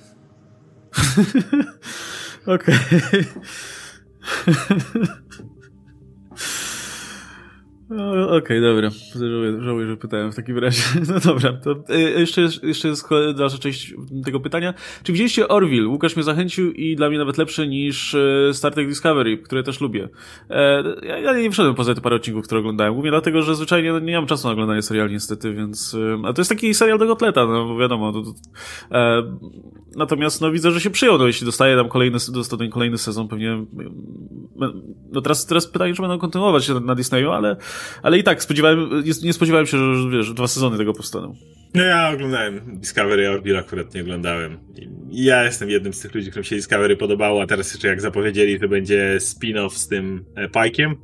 [2.55, 2.75] Okej.
[7.95, 8.89] No, Okej, okay, dobra.
[9.15, 10.81] Żałuję, żałuję, że pytałem w takim razie.
[11.13, 13.93] No dobra, to e, jeszcze, jeszcze jest dalsza część
[14.25, 14.73] tego pytania.
[15.03, 15.87] Czy widzieliście Orville?
[15.87, 19.81] Łukasz mnie zachęcił i dla mnie nawet lepsze niż e, Star Trek Discovery, które też
[19.81, 20.09] lubię.
[20.49, 22.93] E, ja, ja nie wszedłem poza te parę odcinków, które oglądałem.
[22.93, 25.97] Głównie dlatego, że zwyczajnie no, nie mam czasu na oglądanie seriali niestety, więc...
[26.25, 28.11] A to jest taki serial do kotleta, no bo wiadomo.
[28.11, 28.31] To, to,
[28.97, 29.23] e,
[29.95, 33.65] natomiast no widzę, że się przyjął, no jeśli dostaje tam kolejny, dostaje kolejny sezon, pewnie...
[35.11, 37.57] No teraz, teraz pytanie, czy będą kontynuować na Disneyu, ale
[38.03, 41.35] ale i tak spodziewałem, nie spodziewałem się, że wiesz, dwa sezony tego powstaną.
[41.73, 44.57] No ja oglądałem Discovery, Orville akurat nie oglądałem.
[45.11, 48.59] Ja jestem jednym z tych ludzi, którym się Discovery podobało, a teraz jeszcze jak zapowiedzieli,
[48.59, 50.95] to będzie spin-off z tym e, Pike'iem.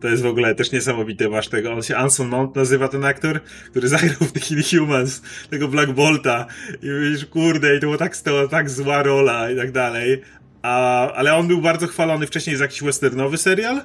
[0.00, 3.40] To jest w ogóle też niesamowite, masz tego, on się Anson Mount nazywa ten aktor,
[3.70, 6.46] który zagrał w The Inhumans, tego Black Bolta
[6.82, 8.16] i mówisz, kurde, i to była tak,
[8.50, 10.22] tak zła rola i tak dalej.
[10.62, 13.80] A, ale on był bardzo chwalony wcześniej za jakiś westernowy serial,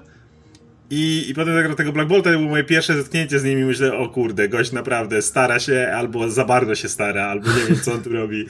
[0.89, 3.63] i, I potem zagrał tego Black Bolta, to było moje pierwsze zetknięcie z nimi.
[3.63, 7.79] Myślę, o kurde, gość naprawdę stara się, albo za bardzo się stara, albo nie wiem,
[7.81, 8.45] co on tu robi.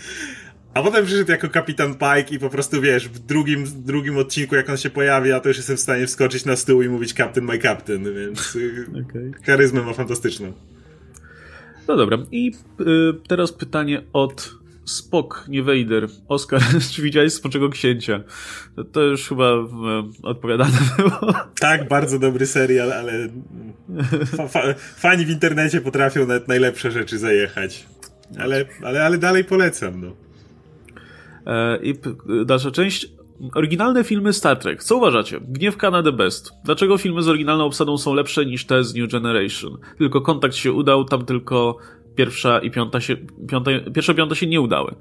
[0.73, 4.69] A potem przyszedł jako kapitan Pike i po prostu wiesz, w drugim, drugim odcinku, jak
[4.69, 7.59] on się pojawia, to już jestem w stanie wskoczyć na stół i mówić Captain my
[7.59, 9.31] Captain, więc y, okay.
[9.45, 10.53] charyzmę ma fantastyczną.
[11.87, 12.83] No dobra, i y,
[13.27, 14.55] teraz pytanie od
[14.87, 16.07] Spok, nie Vader.
[16.27, 18.23] Oskar, czy widziałeś Spoczego Księcia?
[18.75, 19.67] To, to już chyba e,
[20.23, 21.33] odpowiadane było.
[21.59, 23.29] Tak, bardzo dobry serial, ale
[24.25, 24.61] fa fa
[24.95, 27.85] fani w internecie potrafią nawet najlepsze rzeczy zajechać.
[28.39, 30.11] Ale, ale, ale dalej polecam, no.
[31.45, 31.93] E, I
[32.45, 33.17] dalsza część.
[33.53, 34.83] Oryginalne filmy Star Trek.
[34.83, 35.39] Co uważacie?
[35.41, 36.51] Gniew Canada Best.
[36.63, 39.77] Dlaczego filmy z oryginalną obsadą są lepsze niż te z New Generation?
[39.97, 41.77] Tylko kontakt się udał, tam tylko
[42.17, 43.15] pierwsza i piąta się,
[43.49, 44.95] piąta, pierwsza piąta się nie udały.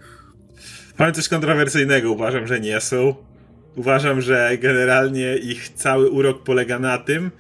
[0.99, 3.15] Mam coś kontrowersyjnego, uważam, że nie są.
[3.77, 7.31] Uważam, że generalnie ich cały urok polega na tym,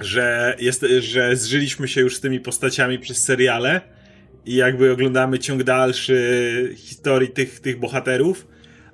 [0.00, 3.80] że, jest, że zżyliśmy się już z tymi postaciami przez seriale
[4.46, 8.46] i jakby oglądamy ciąg dalszy historii tych, tych bohaterów,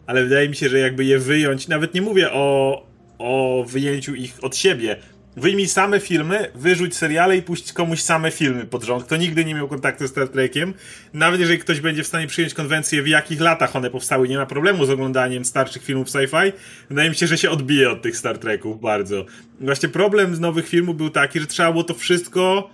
[0.07, 2.87] ale wydaje mi się, że jakby je wyjąć, nawet nie mówię o,
[3.19, 4.97] o wyjęciu ich od siebie,
[5.37, 9.05] Wyjmij same filmy, wyrzuć seriale i puść komuś same filmy pod rząd.
[9.05, 10.75] Kto nigdy nie miał kontaktu z Star Trekiem,
[11.15, 14.47] nawet jeżeli ktoś będzie w stanie przyjąć konwencję, w jakich latach one powstały, nie ma
[14.47, 16.53] problemu z oglądaniem starszych filmów sci-fi,
[16.89, 19.27] wydaje mi się, że się odbije od tych Star Treków bardzo.
[19.61, 22.71] Właśnie problem z nowych filmów był taki, że trzeba było to wszystko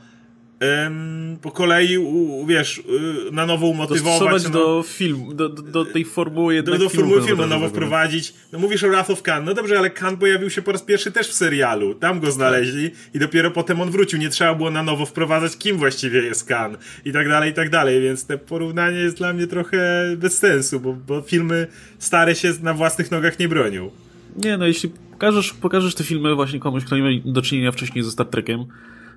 [1.42, 4.44] po kolei, u, wiesz, y, na nowo umotywować.
[4.44, 8.34] No, do filmu, do, do, tej formuły Do, do formuły filmu na nowo wprowadzić.
[8.52, 11.12] No mówisz o Wrath of Khan, no dobrze, ale Khan pojawił się po raz pierwszy
[11.12, 11.94] też w serialu.
[11.94, 14.18] Tam go znaleźli i dopiero potem on wrócił.
[14.18, 17.70] Nie trzeba było na nowo wprowadzać, kim właściwie jest Khan i tak dalej, i tak
[17.70, 21.66] dalej, więc te porównanie jest dla mnie trochę bez sensu, bo, bo filmy
[21.98, 23.90] stare się na własnych nogach nie bronią.
[24.36, 28.04] Nie, no jeśli pokażesz, pokażesz te filmy właśnie komuś, kto nie miał do czynienia wcześniej
[28.04, 28.64] ze Star Trekiem,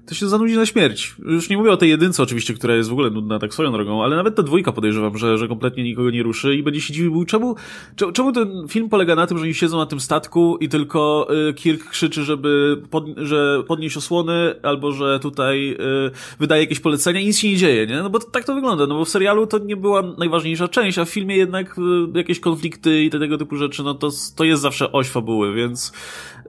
[0.08, 1.15] to się zanudzi na śmierć.
[1.26, 4.04] Już nie mówię o tej jedynce oczywiście, która jest w ogóle nudna tak swoją drogą,
[4.04, 7.26] ale nawet ta dwójka podejrzewam, że, że kompletnie nikogo nie ruszy i będzie się dziwił,
[7.26, 7.56] czemu,
[8.13, 11.54] czemu ten film polega na tym, że oni siedzą na tym statku i tylko y,
[11.54, 17.26] Kirk krzyczy, żeby pod, że podnieść osłony, albo że tutaj y, wydaje jakieś polecenia i
[17.26, 18.04] nic się nie dzieje, nie?
[18.04, 21.06] No bo tak to wygląda, no bo w serialu to nie była najważniejsza część, a
[21.06, 24.91] w filmie jednak y, jakieś konflikty i tego typu rzeczy, no to, to jest zawsze
[24.91, 25.94] oś fabuły, więc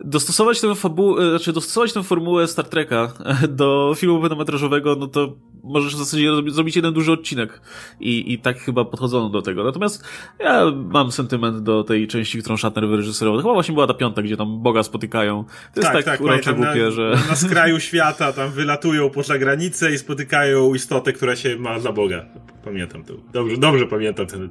[0.04, 3.12] dostosować tę fabułę, znaczy dostosować tę formułę Star Treka
[3.48, 7.60] do filmu pełnometrażowego, no to możesz w zasadzie zrobić jeden duży odcinek
[8.00, 9.64] i, i tak chyba podchodzono do tego.
[9.64, 10.04] Natomiast
[10.38, 13.40] ja mam sentyment do tej części, którą Shatner wyreżyserował.
[13.40, 15.44] Chyba właśnie była ta piąta, gdzie tam Boga spotykają.
[15.74, 17.18] To jest tak, tak, tak urocze głupie, na, że...
[17.28, 22.24] Na skraju świata tam wylatują poza granicę i spotykają istotę, która się ma za Boga.
[22.64, 23.14] Pamiętam to.
[23.32, 24.50] Dobrze, dobrze pamiętam ten...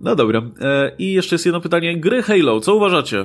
[0.00, 0.42] No dobra.
[0.60, 2.00] E, I jeszcze jest jedno pytanie.
[2.00, 3.24] Gry Halo, co uważacie?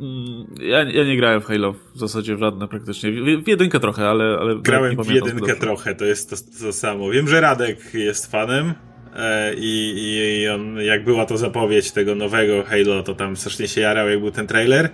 [0.00, 3.12] Mm, ja, ja nie grałem w Halo w zasadzie w żadne praktycznie.
[3.12, 4.38] W, w jedynkę trochę, ale.
[4.40, 7.10] ale grałem w jedynkę trochę, to jest to, to, samo.
[7.10, 8.74] Wiem, że Radek jest fanem.
[9.16, 13.80] E, I, I on, jak była to zapowiedź tego nowego Halo, to tam strasznie się
[13.80, 14.90] jarał, jak był ten trailer.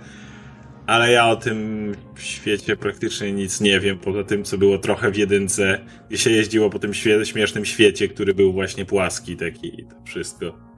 [0.87, 5.17] Ale ja o tym świecie praktycznie nic nie wiem, poza tym, co było trochę w
[5.17, 9.95] jedynce, gdzie się jeździło po tym śmiesznym świecie, który był właśnie płaski taki i to
[10.05, 10.68] wszystko.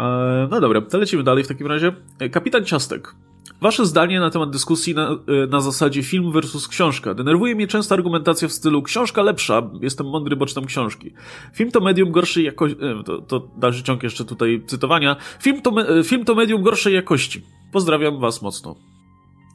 [0.00, 1.92] E, no dobra, to lecimy dalej w takim razie.
[2.18, 3.14] E, Kapitan Ciastek.
[3.60, 7.14] Wasze zdanie na temat dyskusji na, e, na zasadzie film versus książka.
[7.14, 11.12] Denerwuje mnie często argumentacja w stylu książka lepsza, jestem mądry, bo książki.
[11.54, 12.76] Film to medium gorszej jakości...
[13.04, 15.16] To, to dalszy ciąg jeszcze tutaj cytowania.
[15.42, 15.72] Film to,
[16.04, 17.42] film to medium gorszej jakości.
[17.72, 18.76] Pozdrawiam was mocno.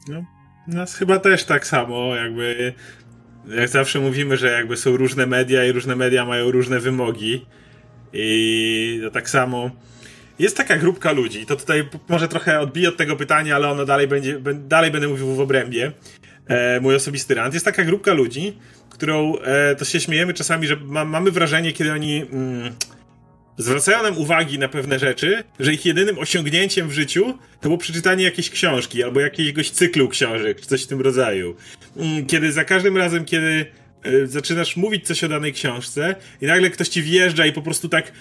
[0.08, 0.24] No,
[0.68, 2.74] nas chyba też tak samo, jakby...
[3.58, 7.46] Jak zawsze mówimy, że jakby są różne media i różne media mają różne wymogi.
[8.12, 9.70] I to tak samo
[10.38, 14.08] jest taka grupka ludzi, to tutaj może trochę odbiję od tego pytania, ale ono dalej
[14.08, 15.92] będzie, dalej będę mówił w obrębie.
[16.48, 17.54] E, mój osobisty rant.
[17.54, 18.58] Jest taka grupka ludzi,
[18.90, 22.72] którą e, to się śmiejemy czasami, że ma, mamy wrażenie, kiedy oni mm,
[23.56, 28.24] zwracają nam uwagi na pewne rzeczy, że ich jedynym osiągnięciem w życiu to było przeczytanie
[28.24, 31.56] jakiejś książki albo jakiegoś cyklu książek, czy coś w tym rodzaju.
[31.96, 33.66] Mm, kiedy za każdym razem, kiedy
[34.02, 37.88] e, zaczynasz mówić coś o danej książce i nagle ktoś ci wjeżdża i po prostu
[37.88, 38.12] tak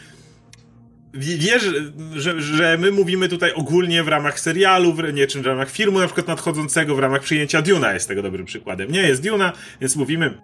[1.16, 1.70] wiesz,
[2.16, 6.00] że, że my mówimy tutaj ogólnie w ramach serialu, w, nie, czy w ramach filmu
[6.00, 8.92] na przykład nadchodzącego, w ramach przyjęcia Duna jest tego dobrym przykładem.
[8.92, 10.38] Nie, jest Duna, więc mówimy,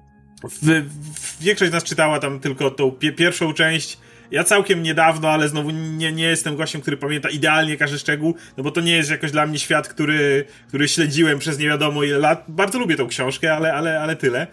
[0.44, 3.98] w, w, większość z nas czytała tam tylko tą pie, pierwszą część,
[4.32, 8.64] ja całkiem niedawno, ale znowu nie, nie jestem gościem, który pamięta idealnie każdy szczegół, no
[8.64, 12.20] bo to nie jest jakoś dla mnie świat, który, który śledziłem przez nie wiadomo ile
[12.20, 12.46] lat.
[12.48, 14.48] Bardzo lubię tą książkę, ale, ale, ale tyle.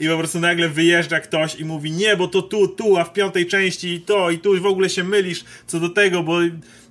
[0.00, 3.12] I po prostu nagle wyjeżdża ktoś i mówi, nie, bo to tu, tu, a w
[3.12, 6.40] piątej części to i tu w ogóle się mylisz co do tego, bo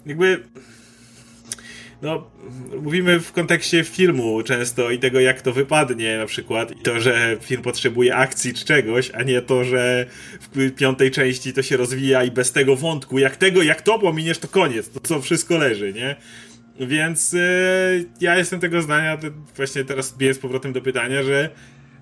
[0.06, 0.44] jakby
[2.02, 2.32] no,
[2.82, 6.72] mówimy w kontekście filmu często i tego, jak to wypadnie na przykład.
[6.72, 10.06] I to, że film potrzebuje akcji czy czegoś, a nie to, że
[10.56, 14.40] w piątej części to się rozwija i bez tego wątku, jak tego, jak to pominiesz,
[14.40, 16.16] to koniec, to co wszystko leży, nie?
[16.80, 17.40] Więc yy,
[18.22, 19.18] ja jestem tego zdania,
[19.56, 21.50] właśnie teraz biję z powrotem do pytania, że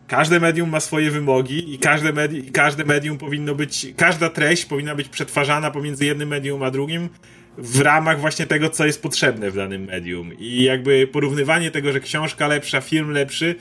[0.07, 4.95] każde medium ma swoje wymogi i każde, medi każde medium powinno być, każda treść powinna
[4.95, 7.09] być przetwarzana pomiędzy jednym medium a drugim
[7.57, 10.33] w ramach właśnie tego, co jest potrzebne w danym medium.
[10.39, 13.55] I jakby porównywanie tego, że książka lepsza, film lepszy,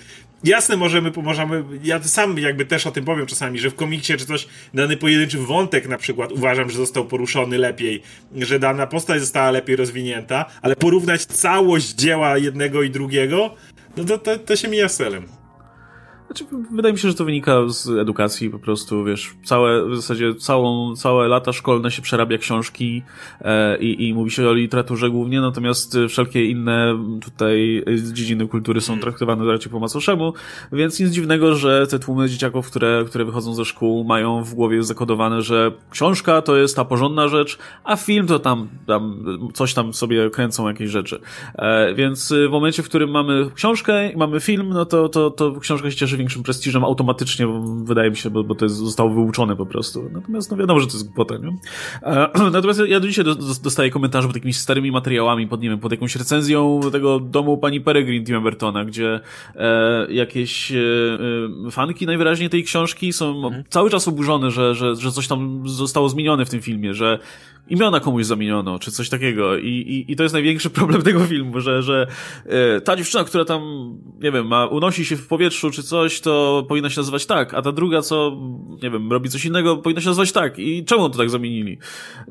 [0.44, 4.26] Jasne, możemy, możemy, ja sam jakby też o tym powiem czasami, że w komiksie czy
[4.26, 8.02] coś, dany pojedynczy wątek na przykład uważam, że został poruszony lepiej,
[8.36, 13.54] że dana postać została lepiej rozwinięta, ale porównać całość dzieła jednego i drugiego,
[13.96, 15.26] no to, to, to się mija z celem.
[16.36, 20.34] Znaczy, wydaje mi się, że to wynika z edukacji po prostu, wiesz, całe, w zasadzie
[20.34, 23.02] całą, całe lata szkolne się przerabia książki
[23.40, 29.00] e, i, i mówi się o literaturze głównie, natomiast wszelkie inne tutaj dziedziny kultury są
[29.00, 30.32] traktowane raczej po macoszemu,
[30.72, 34.82] więc nic dziwnego, że te tłumy dzieciaków, które, które wychodzą ze szkół mają w głowie
[34.82, 39.94] zakodowane, że książka to jest ta porządna rzecz, a film to tam, tam coś tam
[39.94, 41.20] sobie kręcą jakieś rzeczy.
[41.54, 45.60] E, więc w momencie, w którym mamy książkę i mamy film, no to, to, to
[45.60, 47.46] książka się cieszy większym prestiżem automatycznie,
[47.84, 50.10] wydaje mi się, bo, bo to jest, zostało wyuczone po prostu.
[50.12, 51.56] Natomiast no wiadomo, że to jest głupota, nie?
[52.02, 55.78] E, natomiast ja do dzisiaj do, dostaję komentarze pod jakimiś starymi materiałami, pod, nie wiem,
[55.78, 59.20] pod jakąś recenzją tego domu pani Peregrine Tima Burtona, gdzie
[59.54, 60.76] e, jakieś e,
[61.66, 63.64] e, fanki najwyraźniej tej książki są mhm.
[63.68, 67.18] cały czas oburzone, że, że, że coś tam zostało zmienione w tym filmie, że
[67.68, 69.56] imiona komuś zamieniono, czy coś takiego.
[69.56, 72.06] I, i, i to jest największy problem tego filmu, że, że
[72.46, 73.62] e, ta dziewczyna, która tam,
[74.20, 77.62] nie wiem, ma, unosi się w powietrzu, czy coś, to powinna się nazywać tak, a
[77.62, 78.36] ta druga, co,
[78.82, 80.58] nie wiem, robi coś innego, powinna się nazywać tak.
[80.58, 81.78] I czemu to tak zamienili?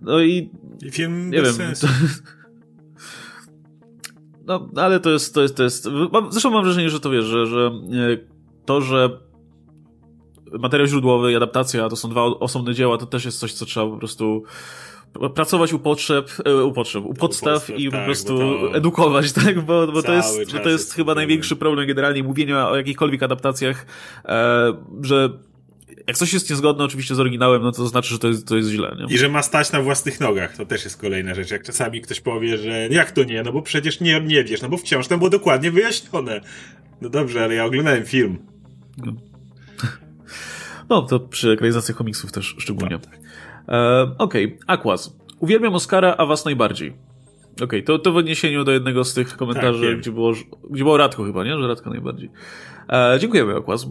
[0.01, 0.49] No i...
[0.85, 1.53] I film nie wiem.
[1.53, 1.87] Sensu.
[4.47, 5.87] no, ale to jest, to jest, to jest,
[6.29, 8.17] zresztą mam wrażenie, że to wiesz, że, że e,
[8.65, 9.25] to, że
[10.59, 13.89] materiał źródłowy i adaptacja to są dwa osobne dzieła, to też jest coś, co trzeba
[13.89, 14.43] po prostu
[15.35, 18.75] pracować u potrzeb, e, u potrzeb, u podstaw i tak, po prostu to...
[18.75, 19.61] edukować, tak?
[19.61, 21.17] Bo, bo to jest, bo to jest chyba problem.
[21.17, 23.85] największy problem generalnie mówienia o jakichkolwiek adaptacjach,
[24.25, 25.29] e, że
[26.07, 28.69] jak coś jest niezgodne oczywiście z oryginałem, no to znaczy, że to jest, to jest
[28.69, 28.95] źle.
[28.99, 29.15] Nie?
[29.15, 30.57] I że ma stać na własnych nogach.
[30.57, 31.51] To też jest kolejna rzecz.
[31.51, 34.69] Jak czasami ktoś powie, że jak to nie, no bo przecież nie, nie wiesz, no
[34.69, 36.41] bo wciąż tam było dokładnie wyjaśnione.
[37.01, 38.37] No dobrze, ale ja oglądałem film.
[38.97, 39.13] No,
[40.89, 42.99] no to przy ekranizacji komiksów też szczególnie.
[42.99, 43.19] Tak.
[43.67, 44.57] E, Okej, okay.
[44.67, 45.17] Aquas.
[45.39, 46.93] Uwielbiam Oscara, a was najbardziej.
[47.55, 50.33] Okej, okay, to, to w odniesieniu do jednego z tych komentarzy, tak, gdzie, było,
[50.69, 51.57] gdzie było Radko chyba, nie?
[51.57, 52.29] Że Radko najbardziej.
[52.89, 53.83] E, dziękujemy, Aquas.
[53.83, 53.87] E,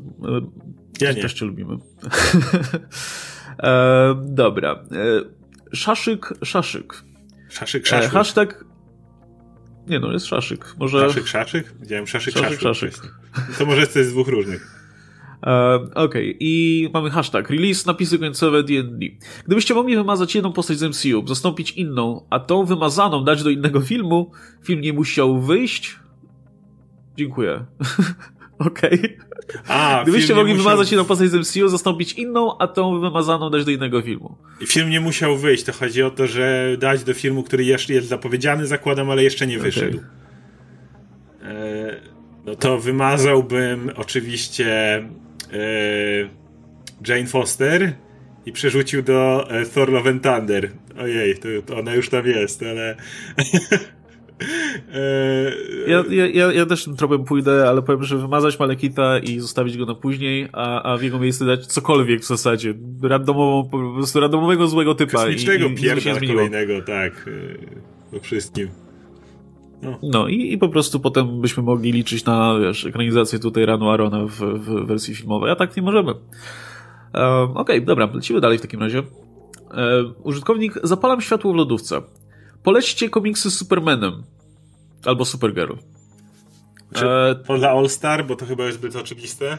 [1.00, 1.22] ja nie.
[1.22, 1.76] Też cię lubimy.
[3.62, 4.72] e, dobra.
[4.72, 7.04] E, szaszyk, szaszyk.
[7.48, 8.10] Szaszyk, szaszyk.
[8.10, 8.64] E, hashtag
[9.86, 10.74] nie no, jest szaszyk.
[10.78, 11.08] Może...
[11.08, 11.74] Szaszyk, szaszyk?
[11.80, 12.60] Widziałem szaszyk, szaszyk.
[12.60, 12.92] szaszyk.
[12.92, 13.14] szaszyk.
[13.58, 14.83] To może jest z dwóch różnych.
[15.44, 16.36] E, Okej, okay.
[16.40, 19.06] i mamy hashtag release, napisy końcowe D&D.
[19.46, 23.80] Gdybyście mogli wymazać jedną postać z MCU, zastąpić inną, a tą wymazaną dać do innego
[23.80, 24.30] filmu,
[24.62, 25.98] film nie musiał wyjść?
[27.16, 27.64] Dziękuję.
[28.58, 28.98] Okej.
[28.98, 30.02] Okay.
[30.02, 30.64] Gdybyście mogli musiał...
[30.64, 34.36] wymazać jedną postać z MCU, zastąpić inną, a tą wymazaną dać do innego filmu.
[34.66, 35.64] Film nie musiał wyjść.
[35.64, 39.46] To chodzi o to, że dać do filmu, który jeszcze jest zapowiedziany, zakładam, ale jeszcze
[39.46, 39.98] nie wyszedł.
[39.98, 41.52] Okay.
[41.52, 42.00] E,
[42.46, 45.02] no to wymazałbym oczywiście
[47.08, 47.92] Jane Foster
[48.46, 50.70] i przerzucił do e, Thor Love and Thunder.
[50.98, 52.96] Ojej, to, to ona już tam jest, ale...
[54.94, 55.52] E,
[55.86, 59.86] ja, ja, ja też tym tropem pójdę, ale powiem, że wymazać Malekita i zostawić go
[59.86, 62.74] na później, a, a w jego miejsce dać cokolwiek w zasadzie.
[63.02, 65.12] Randomową, po prostu randomowego złego typa.
[65.12, 67.30] Kosmicznego pierda kolejnego, tak.
[68.10, 68.68] Po wszystkim.
[69.84, 73.90] No, no i, i po prostu potem byśmy mogli liczyć na wiesz, ekranizację tutaj Ranu
[73.90, 76.12] Arona w, w wersji filmowej, a tak nie możemy.
[76.12, 76.20] Um,
[77.50, 78.98] Okej, okay, dobra, lecimy dalej w takim razie.
[78.98, 82.02] Um, użytkownik, zapalam światło w lodówce.
[82.62, 84.22] Polećcie komiksy z Supermanem.
[85.04, 85.74] Albo Supergirl.
[86.94, 87.70] Czy e...
[87.70, 89.58] All Star, bo to chyba jest zbyt oczywiste?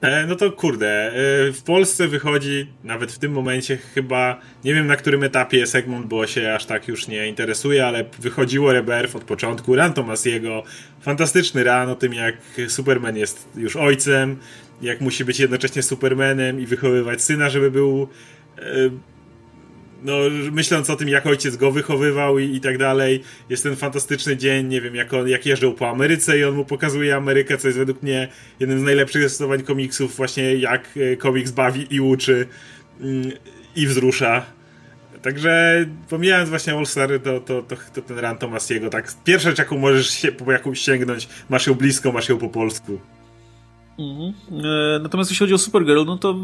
[0.00, 1.12] E, no to kurde, e,
[1.52, 6.26] w Polsce wychodzi nawet w tym momencie chyba, nie wiem na którym etapie Segmont, bo
[6.26, 10.62] się aż tak już nie interesuje, ale wychodziło Rebirth od początku, Ran Tomasiego,
[11.00, 12.36] fantastyczny ran o tym jak
[12.68, 14.36] Superman jest już ojcem,
[14.82, 18.08] jak musi być jednocześnie Supermanem i wychowywać syna, żeby był
[18.58, 18.62] e,
[20.02, 20.18] no,
[20.52, 24.66] myśląc o tym, jak ojciec go wychowywał i, i tak dalej, jest ten fantastyczny dzień,
[24.66, 27.78] nie wiem, jak, on, jak jeżdżą po Ameryce i on mu pokazuje Amerykę, co jest
[27.78, 28.28] według mnie
[28.60, 32.46] jednym z najlepszych zastosowań komiksów, właśnie jak e, komiks bawi i uczy
[33.00, 33.32] mm,
[33.76, 34.46] i wzrusza.
[35.22, 39.58] Także pomijając właśnie All Star, to, to, to, to ten run Tomasiego, tak, pierwsza rzecz,
[39.58, 43.00] jaką możesz się, po jakąś sięgnąć, masz ją blisko, masz ją po polsku.
[43.98, 44.34] Mhm.
[44.64, 46.34] E, natomiast jeśli chodzi o Supergirl, no to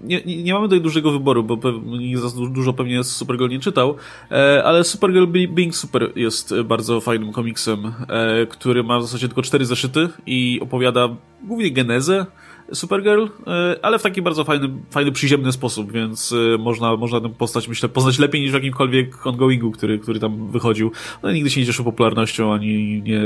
[0.00, 1.58] nie, nie, mamy tutaj dużego wyboru, bo
[1.98, 3.96] nikt za dużo pewnie Supergirl nie czytał,
[4.30, 9.42] e, ale Supergirl Being Super jest bardzo fajnym komiksem, e, który ma w zasadzie tylko
[9.42, 11.08] cztery zeszyty i opowiada
[11.42, 12.26] głównie genezę
[12.72, 17.28] Supergirl, e, ale w taki bardzo fajny, fajny przyziemny sposób, więc e, można, można tę
[17.28, 20.90] postać, myślę, poznać lepiej niż w jakimkolwiek ongoingu, który, który tam wychodził.
[21.22, 23.20] No nigdy się nie cieszył popularnością, ani nie,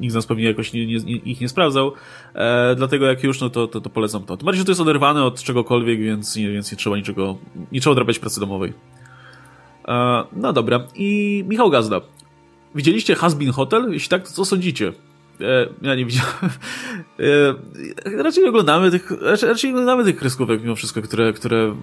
[0.00, 1.92] nikt z nas pewnie jakoś nie, nie, ich nie sprawdzał,
[2.34, 4.36] e, dlatego jak już, no to, to, to polecam to.
[4.36, 7.38] Tym bardziej, że to jest oderwane od czegokolwiek, więc nie, więc nie trzeba niczego,
[7.72, 8.72] nie trzeba odrabiać pracy domowej.
[9.88, 12.00] E, no dobra, i Michał Gazda.
[12.74, 13.92] Widzieliście Hasbin Hotel?
[13.92, 14.92] Jeśli tak, to co sądzicie?
[15.40, 16.32] E, ja nie widziałem.
[18.04, 21.74] E, raczej nie oglądamy tych, raczej, raczej oglądamy tych kreskówek mimo wszystko, które, które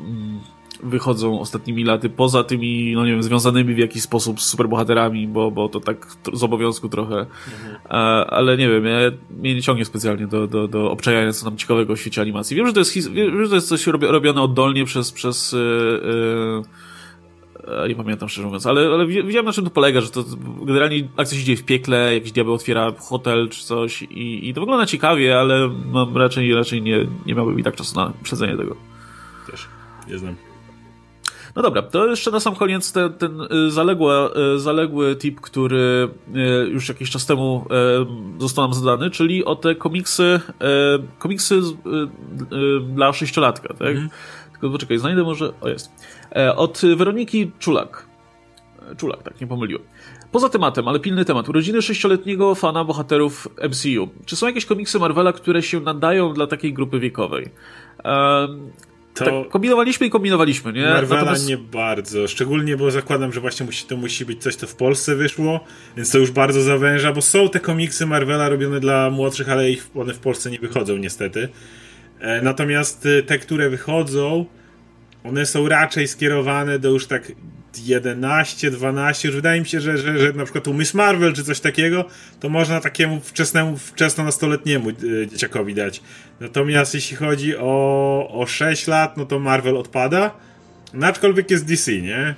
[0.84, 5.52] wychodzą ostatnimi laty, poza tymi, no nie wiem, związanymi w jakiś sposób z superbohaterami, bo,
[5.52, 7.20] bo to tak z obowiązku trochę.
[7.20, 8.26] Mhm.
[8.30, 8.98] ale nie wiem, ja,
[9.30, 12.58] mnie nie ciągnie specjalnie do, do, do obczajania co tam ciekawego w świecie animacji.
[12.58, 16.64] Wiem, że to jest, wiem, że to jest coś robione oddolnie przez, przez yy, yy,
[17.90, 20.24] nie pamiętam szczerze mówiąc, ale, ale wiedziałem na czym to polega, że to
[20.62, 24.62] generalnie akcja się dzieje w piekle, jakiś diabeł otwiera hotel czy coś i, i to
[24.62, 28.76] wygląda ciekawie, ale no, raczej, raczej nie, nie miałbym i tak czasu na przedzenie tego.
[29.52, 29.68] Też,
[30.08, 30.36] nie znam.
[31.56, 34.14] No dobra, to jeszcze na sam koniec ten, ten y, zaległy,
[34.56, 37.66] y, zaległy tip, który y, już jakiś czas temu
[38.40, 40.40] został nam zadany, czyli o te komiksy,
[41.20, 41.62] komiksy
[42.96, 43.88] dla sześciolatka, tak?
[43.88, 44.10] Mhm.
[44.62, 45.92] Tylko poczekaj, znajdę może, o jest.
[46.36, 48.06] E, od Weroniki Czulak.
[48.92, 49.84] E, Czulak, tak, nie pomyliłem.
[50.32, 51.50] Poza tematem, ale pilny temat.
[51.50, 54.10] Urodziny sześcioletniego fana bohaterów MCU.
[54.26, 57.50] Czy są jakieś komiksy Marvela, które się nadają dla takiej grupy wiekowej?
[59.16, 60.86] to tak kombinowaliśmy i kombinowaliśmy, nie?
[60.86, 61.48] Marvela Natomiast...
[61.48, 65.16] nie bardzo, szczególnie, bo zakładam, że właśnie musi, to musi być coś, co w Polsce
[65.16, 65.60] wyszło,
[65.98, 69.88] więc to już bardzo zawęża, bo są te komiksy Marvela robione dla młodszych, ale ich,
[69.96, 71.50] one w Polsce nie wychodzą niestety.
[72.26, 74.46] E, natomiast e, te, które wychodzą,
[75.24, 77.32] one są raczej skierowane do już tak
[77.84, 81.44] 11, 12, już wydaje mi się, że, że, że na przykład u Miss Marvel czy
[81.44, 82.06] coś takiego,
[82.40, 86.02] to można takiemu wczesnemu, wczesno-nastoletniemu e, dzieciakowi dać.
[86.40, 90.32] Natomiast jeśli chodzi o, o 6 lat, no to Marvel odpada.
[90.94, 92.36] No aczkolwiek jest DC, nie?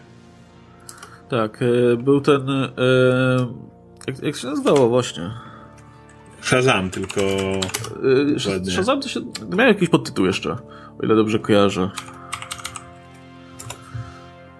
[1.29, 1.59] Tak,
[1.97, 2.47] był ten.
[4.07, 5.31] Jak, jak się nazywało właśnie?
[6.47, 7.21] Shazam, tylko.
[8.03, 9.19] Yy, Shazam to się.
[9.57, 10.51] Miał jakiś podtytuł jeszcze,
[10.99, 11.89] o ile dobrze kojarzę.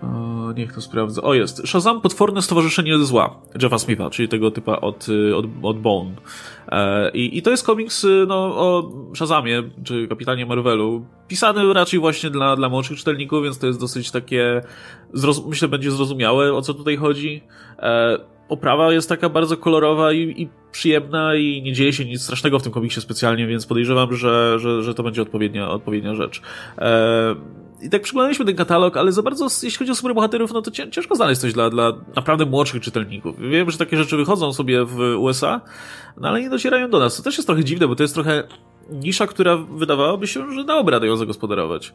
[0.04, 1.22] O, niech to sprawdzę.
[1.22, 1.68] O, jest.
[1.68, 6.12] Shazam Potworne Stowarzyszenie Zła Jeffa Smitha, czyli tego typa od, y, od, od Bone.
[6.68, 11.06] E, i, I to jest komiks y, no, o Shazamie, czy kapitanie Marvelu.
[11.28, 14.62] Pisany raczej właśnie dla, dla młodszych czytelników, więc to jest dosyć takie.
[15.48, 17.44] Myślę, będzie zrozumiałe, o co tutaj chodzi.
[17.80, 18.18] E,
[18.50, 22.64] oprawa jest taka bardzo kolorowa i, i, przyjemna i nie dzieje się nic strasznego w
[22.64, 26.42] tym komiksie specjalnie, więc podejrzewam, że, że, że to będzie odpowiednia, odpowiednia rzecz.
[26.78, 27.36] E,
[27.82, 31.16] I tak przyglądaliśmy ten katalog, ale za bardzo, jeśli chodzi o superbohaterów, no to ciężko
[31.16, 33.36] znaleźć coś dla, dla naprawdę młodszych czytelników.
[33.40, 35.62] Wiem, że takie rzeczy wychodzą sobie w USA,
[36.18, 37.18] no ale nie docierają do nas.
[37.18, 38.44] To też jest trochę dziwne, bo to jest trochę
[38.92, 41.94] nisza, która wydawałoby się, że dałoby radę ją zagospodarować.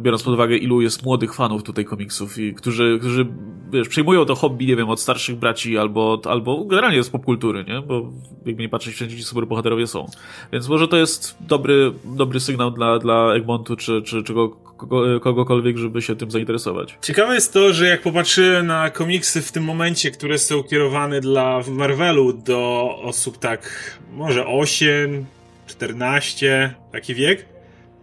[0.00, 3.26] Biorąc pod uwagę, ilu jest młodych fanów tutaj komiksów i którzy, którzy
[3.72, 7.82] wiesz, przejmują to hobby, nie wiem, od starszych braci albo, albo generalnie z popkultury, nie?
[7.82, 8.12] Bo
[8.46, 10.06] jakby nie patrzeć, wszędzie ci superbohaterowie są.
[10.52, 15.76] Więc może to jest dobry, dobry sygnał dla, dla Egmontu czy, czy, czy kogo, kogokolwiek,
[15.76, 16.98] żeby się tym zainteresować.
[17.02, 21.60] Ciekawe jest to, że jak popatrzyłem na komiksy w tym momencie, które są kierowane dla
[21.70, 23.70] Marvelu do osób tak
[24.12, 25.26] może 8,
[25.70, 27.46] 14, taki wiek,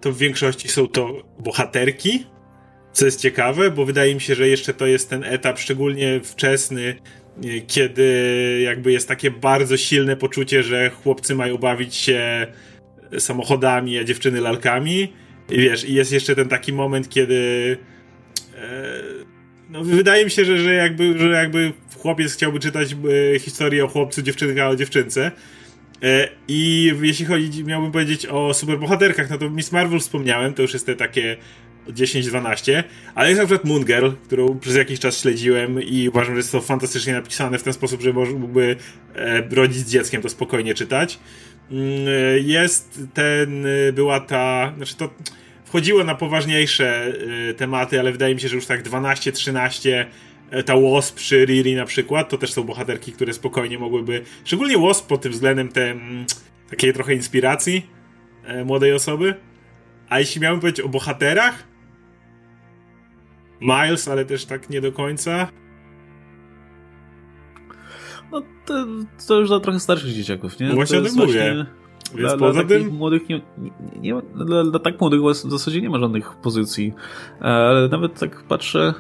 [0.01, 2.26] to w większości są to bohaterki,
[2.93, 6.95] co jest ciekawe, bo wydaje mi się, że jeszcze to jest ten etap szczególnie wczesny,
[7.68, 12.47] kiedy jakby jest takie bardzo silne poczucie, że chłopcy mają bawić się
[13.20, 15.13] samochodami, a dziewczyny lalkami.
[15.49, 17.78] I wiesz, i jest jeszcze ten taki moment, kiedy
[18.55, 19.28] e,
[19.70, 22.95] no, wydaje mi się, że, że, jakby, że jakby chłopiec chciałby czytać
[23.36, 25.32] e, historię o chłopcu, dziewczynka o dziewczynce.
[26.04, 30.74] E, I jeśli chodzi, miałbym powiedzieć o superbohaterkach, no to Miss Marvel wspomniałem, to już
[30.74, 31.38] jest te takie
[31.88, 32.84] 10-12,
[33.16, 36.52] ale jest na przykład Moon Girl, którą przez jakiś czas śledziłem i uważam, że jest
[36.52, 38.76] to fantastycznie napisane w ten sposób, że mógłby
[39.16, 41.20] e, rodzic z dzieckiem to spokojnie czytać.
[41.72, 45.10] Mm, e, jest ten, była ta, znaczy to
[45.66, 47.14] wchodziło na poważniejsze
[47.58, 50.06] tematy, ale wydaje mi się, że już tak 12-13 E,
[50.66, 55.08] ta Wasp czy Riri na przykład, to też są bohaterki, które spokojnie mogłyby, szczególnie Wasp
[55.08, 56.26] pod tym względem te, mm,
[56.70, 57.86] takiej trochę inspiracji
[58.43, 59.36] e, młodej osoby.
[60.10, 61.64] A jeśli miałbym powiedzieć o bohaterach,
[63.62, 65.48] Miles, ale też tak nie do końca.
[68.32, 68.86] No to,
[69.28, 70.68] to już dla trochę starszych dzieciaków, nie?
[70.68, 71.66] No właśnie o tym mówię.
[72.16, 72.88] Więc dla, poza dla tym...
[72.88, 76.93] młodych nie, nie, nie dla, dla, tak młodych w zasadzie nie ma żadnych pozycji.
[77.41, 78.93] E, ale nawet tak patrzę,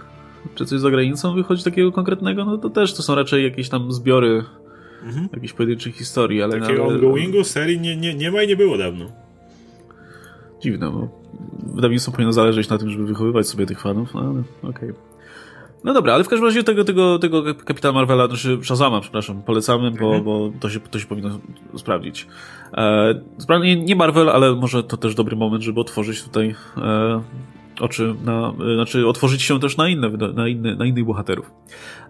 [0.55, 3.91] czy coś za granicą wychodzi takiego konkretnego, no to też to są raczej jakieś tam
[3.91, 4.43] zbiory
[5.03, 5.29] mhm.
[5.33, 6.59] jakichś pojedynczych historii, ale...
[6.59, 6.95] Takiego ale...
[6.95, 9.05] ongoingu serii nie, nie, nie ma i nie było dawno.
[10.61, 11.09] Dziwne, bo
[11.75, 14.91] wydawnictwo powinno zależeć na tym, żeby wychowywać sobie tych fanów, no ale okej.
[14.91, 15.07] Okay.
[15.83, 19.91] No dobra, ale w każdym razie tego, tego, tego Kapitana Marvela, znaczy Shazama, przepraszam, polecamy,
[19.91, 20.23] bo, mhm.
[20.23, 21.39] bo to, się, to się powinno
[21.75, 22.27] sprawdzić.
[22.73, 27.21] E, nie, nie Marvel, ale może to też dobry moment, żeby otworzyć tutaj e,
[27.79, 31.51] oczy na, znaczy otworzyć się też na inne, na, inne, na innych bohaterów.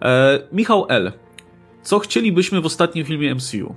[0.02, 1.12] E, Michał L.
[1.82, 3.74] Co chcielibyśmy w ostatnim filmie MCU?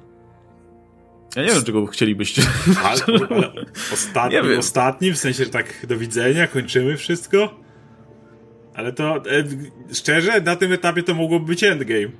[1.36, 2.42] Ja nie wiem, czego chcielibyście.
[2.84, 3.54] Ale, ale
[3.94, 7.60] ostatni, ostatni, w sensie, tak do widzenia, kończymy wszystko?
[8.74, 9.22] Ale to, e,
[9.94, 12.12] szczerze, na tym etapie to mogłoby być endgame.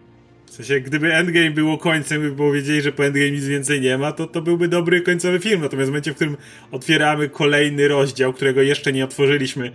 [0.52, 4.12] W sensie, gdyby Endgame było końcem, by powiedzieli, że po Endgame nic więcej nie ma,
[4.12, 5.62] to to byłby dobry końcowy film.
[5.62, 6.38] Natomiast w momencie, w którym
[6.72, 9.72] otwieramy kolejny rozdział, którego jeszcze nie otworzyliśmy,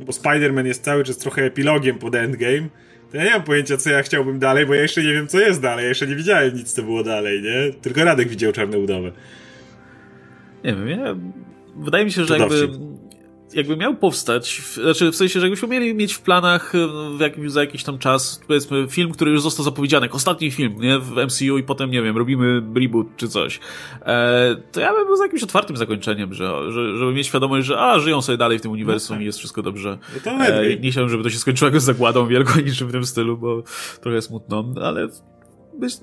[0.00, 2.68] bo Spider-Man jest cały czas trochę epilogiem pod Endgame,
[3.10, 5.40] to ja nie mam pojęcia, co ja chciałbym dalej, bo ja jeszcze nie wiem, co
[5.40, 5.82] jest dalej.
[5.82, 7.72] Ja jeszcze nie widziałem nic, co było dalej, nie?
[7.82, 9.12] Tylko Radek widział Czarne Udowe.
[10.64, 11.16] Nie wiem, ja...
[11.76, 12.68] Wydaje mi się, że jakby
[13.54, 16.78] jakby miał powstać, znaczy w sensie, że jakbyśmy mieli mieć w planach e,
[17.16, 20.98] w jakim, za jakiś tam czas, powiedzmy, film, który już został zapowiedziany, ostatni film, nie,
[20.98, 23.60] w MCU i potem, nie wiem, robimy reboot czy coś,
[24.02, 27.78] e, to ja bym był za jakimś otwartym zakończeniem, że, że, żeby mieć świadomość, że
[27.78, 29.22] a, żyją sobie dalej w tym uniwersum no tak.
[29.22, 29.98] i jest wszystko dobrze.
[30.14, 33.06] No to e, nie chciałbym, żeby to się skończyło jakąś zagładą wielką niczym w tym
[33.06, 33.62] stylu, bo
[34.00, 35.08] trochę smutno, ale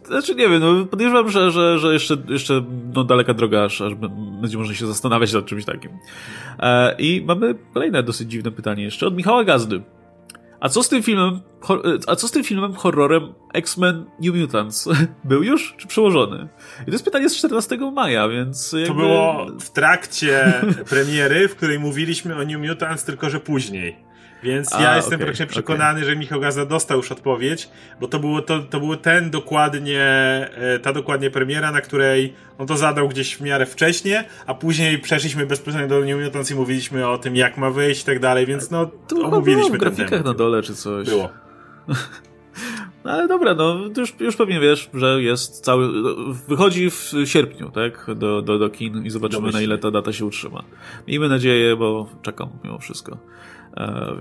[0.06, 3.94] znaczy nie wiem, no podejrzewam, że, że, że jeszcze, jeszcze no, daleka droga, aż, aż
[4.42, 5.92] będzie można się zastanawiać nad czymś takim.
[6.60, 9.82] E, I mamy kolejne dosyć dziwne pytanie jeszcze od Michała Gazdy.
[10.60, 11.40] A co z tym filmem,
[12.08, 14.90] a co z tym filmem horrorem X-Men New Mutants?
[15.24, 16.48] Był już, czy przełożony?
[16.82, 18.88] I to jest pytanie z 14 maja, więc jakby...
[18.88, 20.54] To było w trakcie
[20.90, 24.13] premiery, w której mówiliśmy o New Mutants, tylko że później.
[24.44, 26.10] Więc A, ja jestem okay, praktycznie przekonany, okay.
[26.10, 27.70] że Michał Gaza dostał już odpowiedź,
[28.00, 30.02] bo to było, to, to było ten dokładnie,
[30.56, 35.00] e, ta dokładnie premiera, na której on to zadał gdzieś w miarę wcześnie, a później
[35.00, 38.46] przeszliśmy bezpośrednio do New Mutants i mówiliśmy o tym, jak ma wyjść i tak dalej,
[38.46, 41.10] więc no, to omówiliśmy w grafikach na dole czy coś.
[41.10, 41.30] Było.
[43.06, 45.90] No ale dobra, no już, już pewnie wiesz, że jest cały.
[46.48, 48.08] Wychodzi w sierpniu, tak?
[48.16, 50.64] Do, do, do kin i zobaczymy, na ile ta data się utrzyma.
[51.08, 53.18] Miejmy nadzieję, bo czekam mimo wszystko.
[53.78, 54.16] E,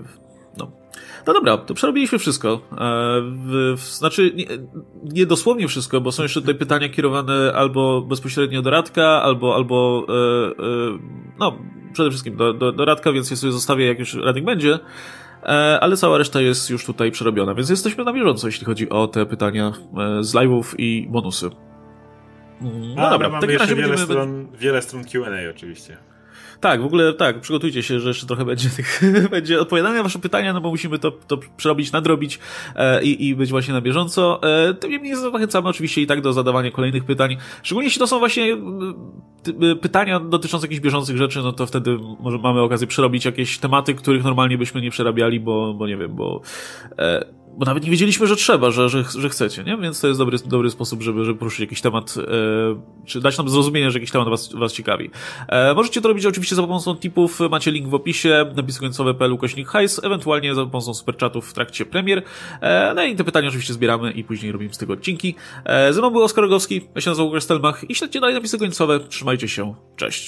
[0.59, 0.71] no.
[1.27, 2.61] No dobra, to przerobiliśmy wszystko.
[2.73, 2.77] E,
[3.23, 4.47] w, w, znaczy, nie,
[5.03, 10.07] nie, dosłownie wszystko, bo są jeszcze tutaj pytania kierowane albo bezpośrednio do Radka, albo, albo
[10.09, 10.99] e, e,
[11.39, 11.59] no,
[11.93, 14.79] przede wszystkim do, do, do Radka, więc ja sobie zostawię, jak już Radek będzie.
[15.43, 19.09] E, ale cała reszta jest już tutaj przerobiona, więc jesteśmy na bieżąco, jeśli chodzi o
[19.09, 19.73] te pytania
[20.19, 21.51] e, z live'ów i bonusy.
[22.61, 24.07] Mm, no A, dobra, mamy jeszcze wiele, będziemy...
[24.13, 25.97] stron, wiele stron Q&A oczywiście.
[26.63, 30.19] Tak, w ogóle tak, przygotujcie się, że jeszcze trochę będzie tych, będzie odpowiadania na wasze
[30.19, 32.39] pytania, no bo musimy to, to przerobić, nadrobić
[32.77, 34.41] e, i, i być właśnie na bieżąco.
[34.43, 38.19] E, tym niemniej zachęcamy oczywiście i tak do zadawania kolejnych pytań, szczególnie jeśli to są
[38.19, 38.57] właśnie
[39.81, 44.25] pytania dotyczące jakichś bieżących rzeczy, no to wtedy może mamy okazję przerobić jakieś tematy, których
[44.25, 46.41] normalnie byśmy nie przerabiali, bo, bo nie wiem, bo
[46.99, 47.25] e,
[47.57, 49.77] bo nawet nie wiedzieliśmy, że trzeba, że, że, że chcecie, nie?
[49.77, 52.23] Więc to jest dobry, dobry sposób, żeby, żeby poruszyć jakiś temat, e,
[53.07, 55.11] czy dać nam zrozumienie, że jakiś temat was, was ciekawi.
[55.49, 59.69] E, możecie to robić oczywiście za pomocą tipów, macie link w opisie, napisy końcowe.pl ukośnik
[59.69, 62.23] hajs, ewentualnie za pomocą superchatów w trakcie premier.
[62.61, 65.35] E, no i te pytania oczywiście zbieramy i później robimy z tego odcinki.
[65.65, 69.01] E, ze mną był Oskar Rogowski, ja się nazywam Stelmach i śledźcie dalej napisy końcowe.
[69.01, 70.21] Trzymajcie się, cześć.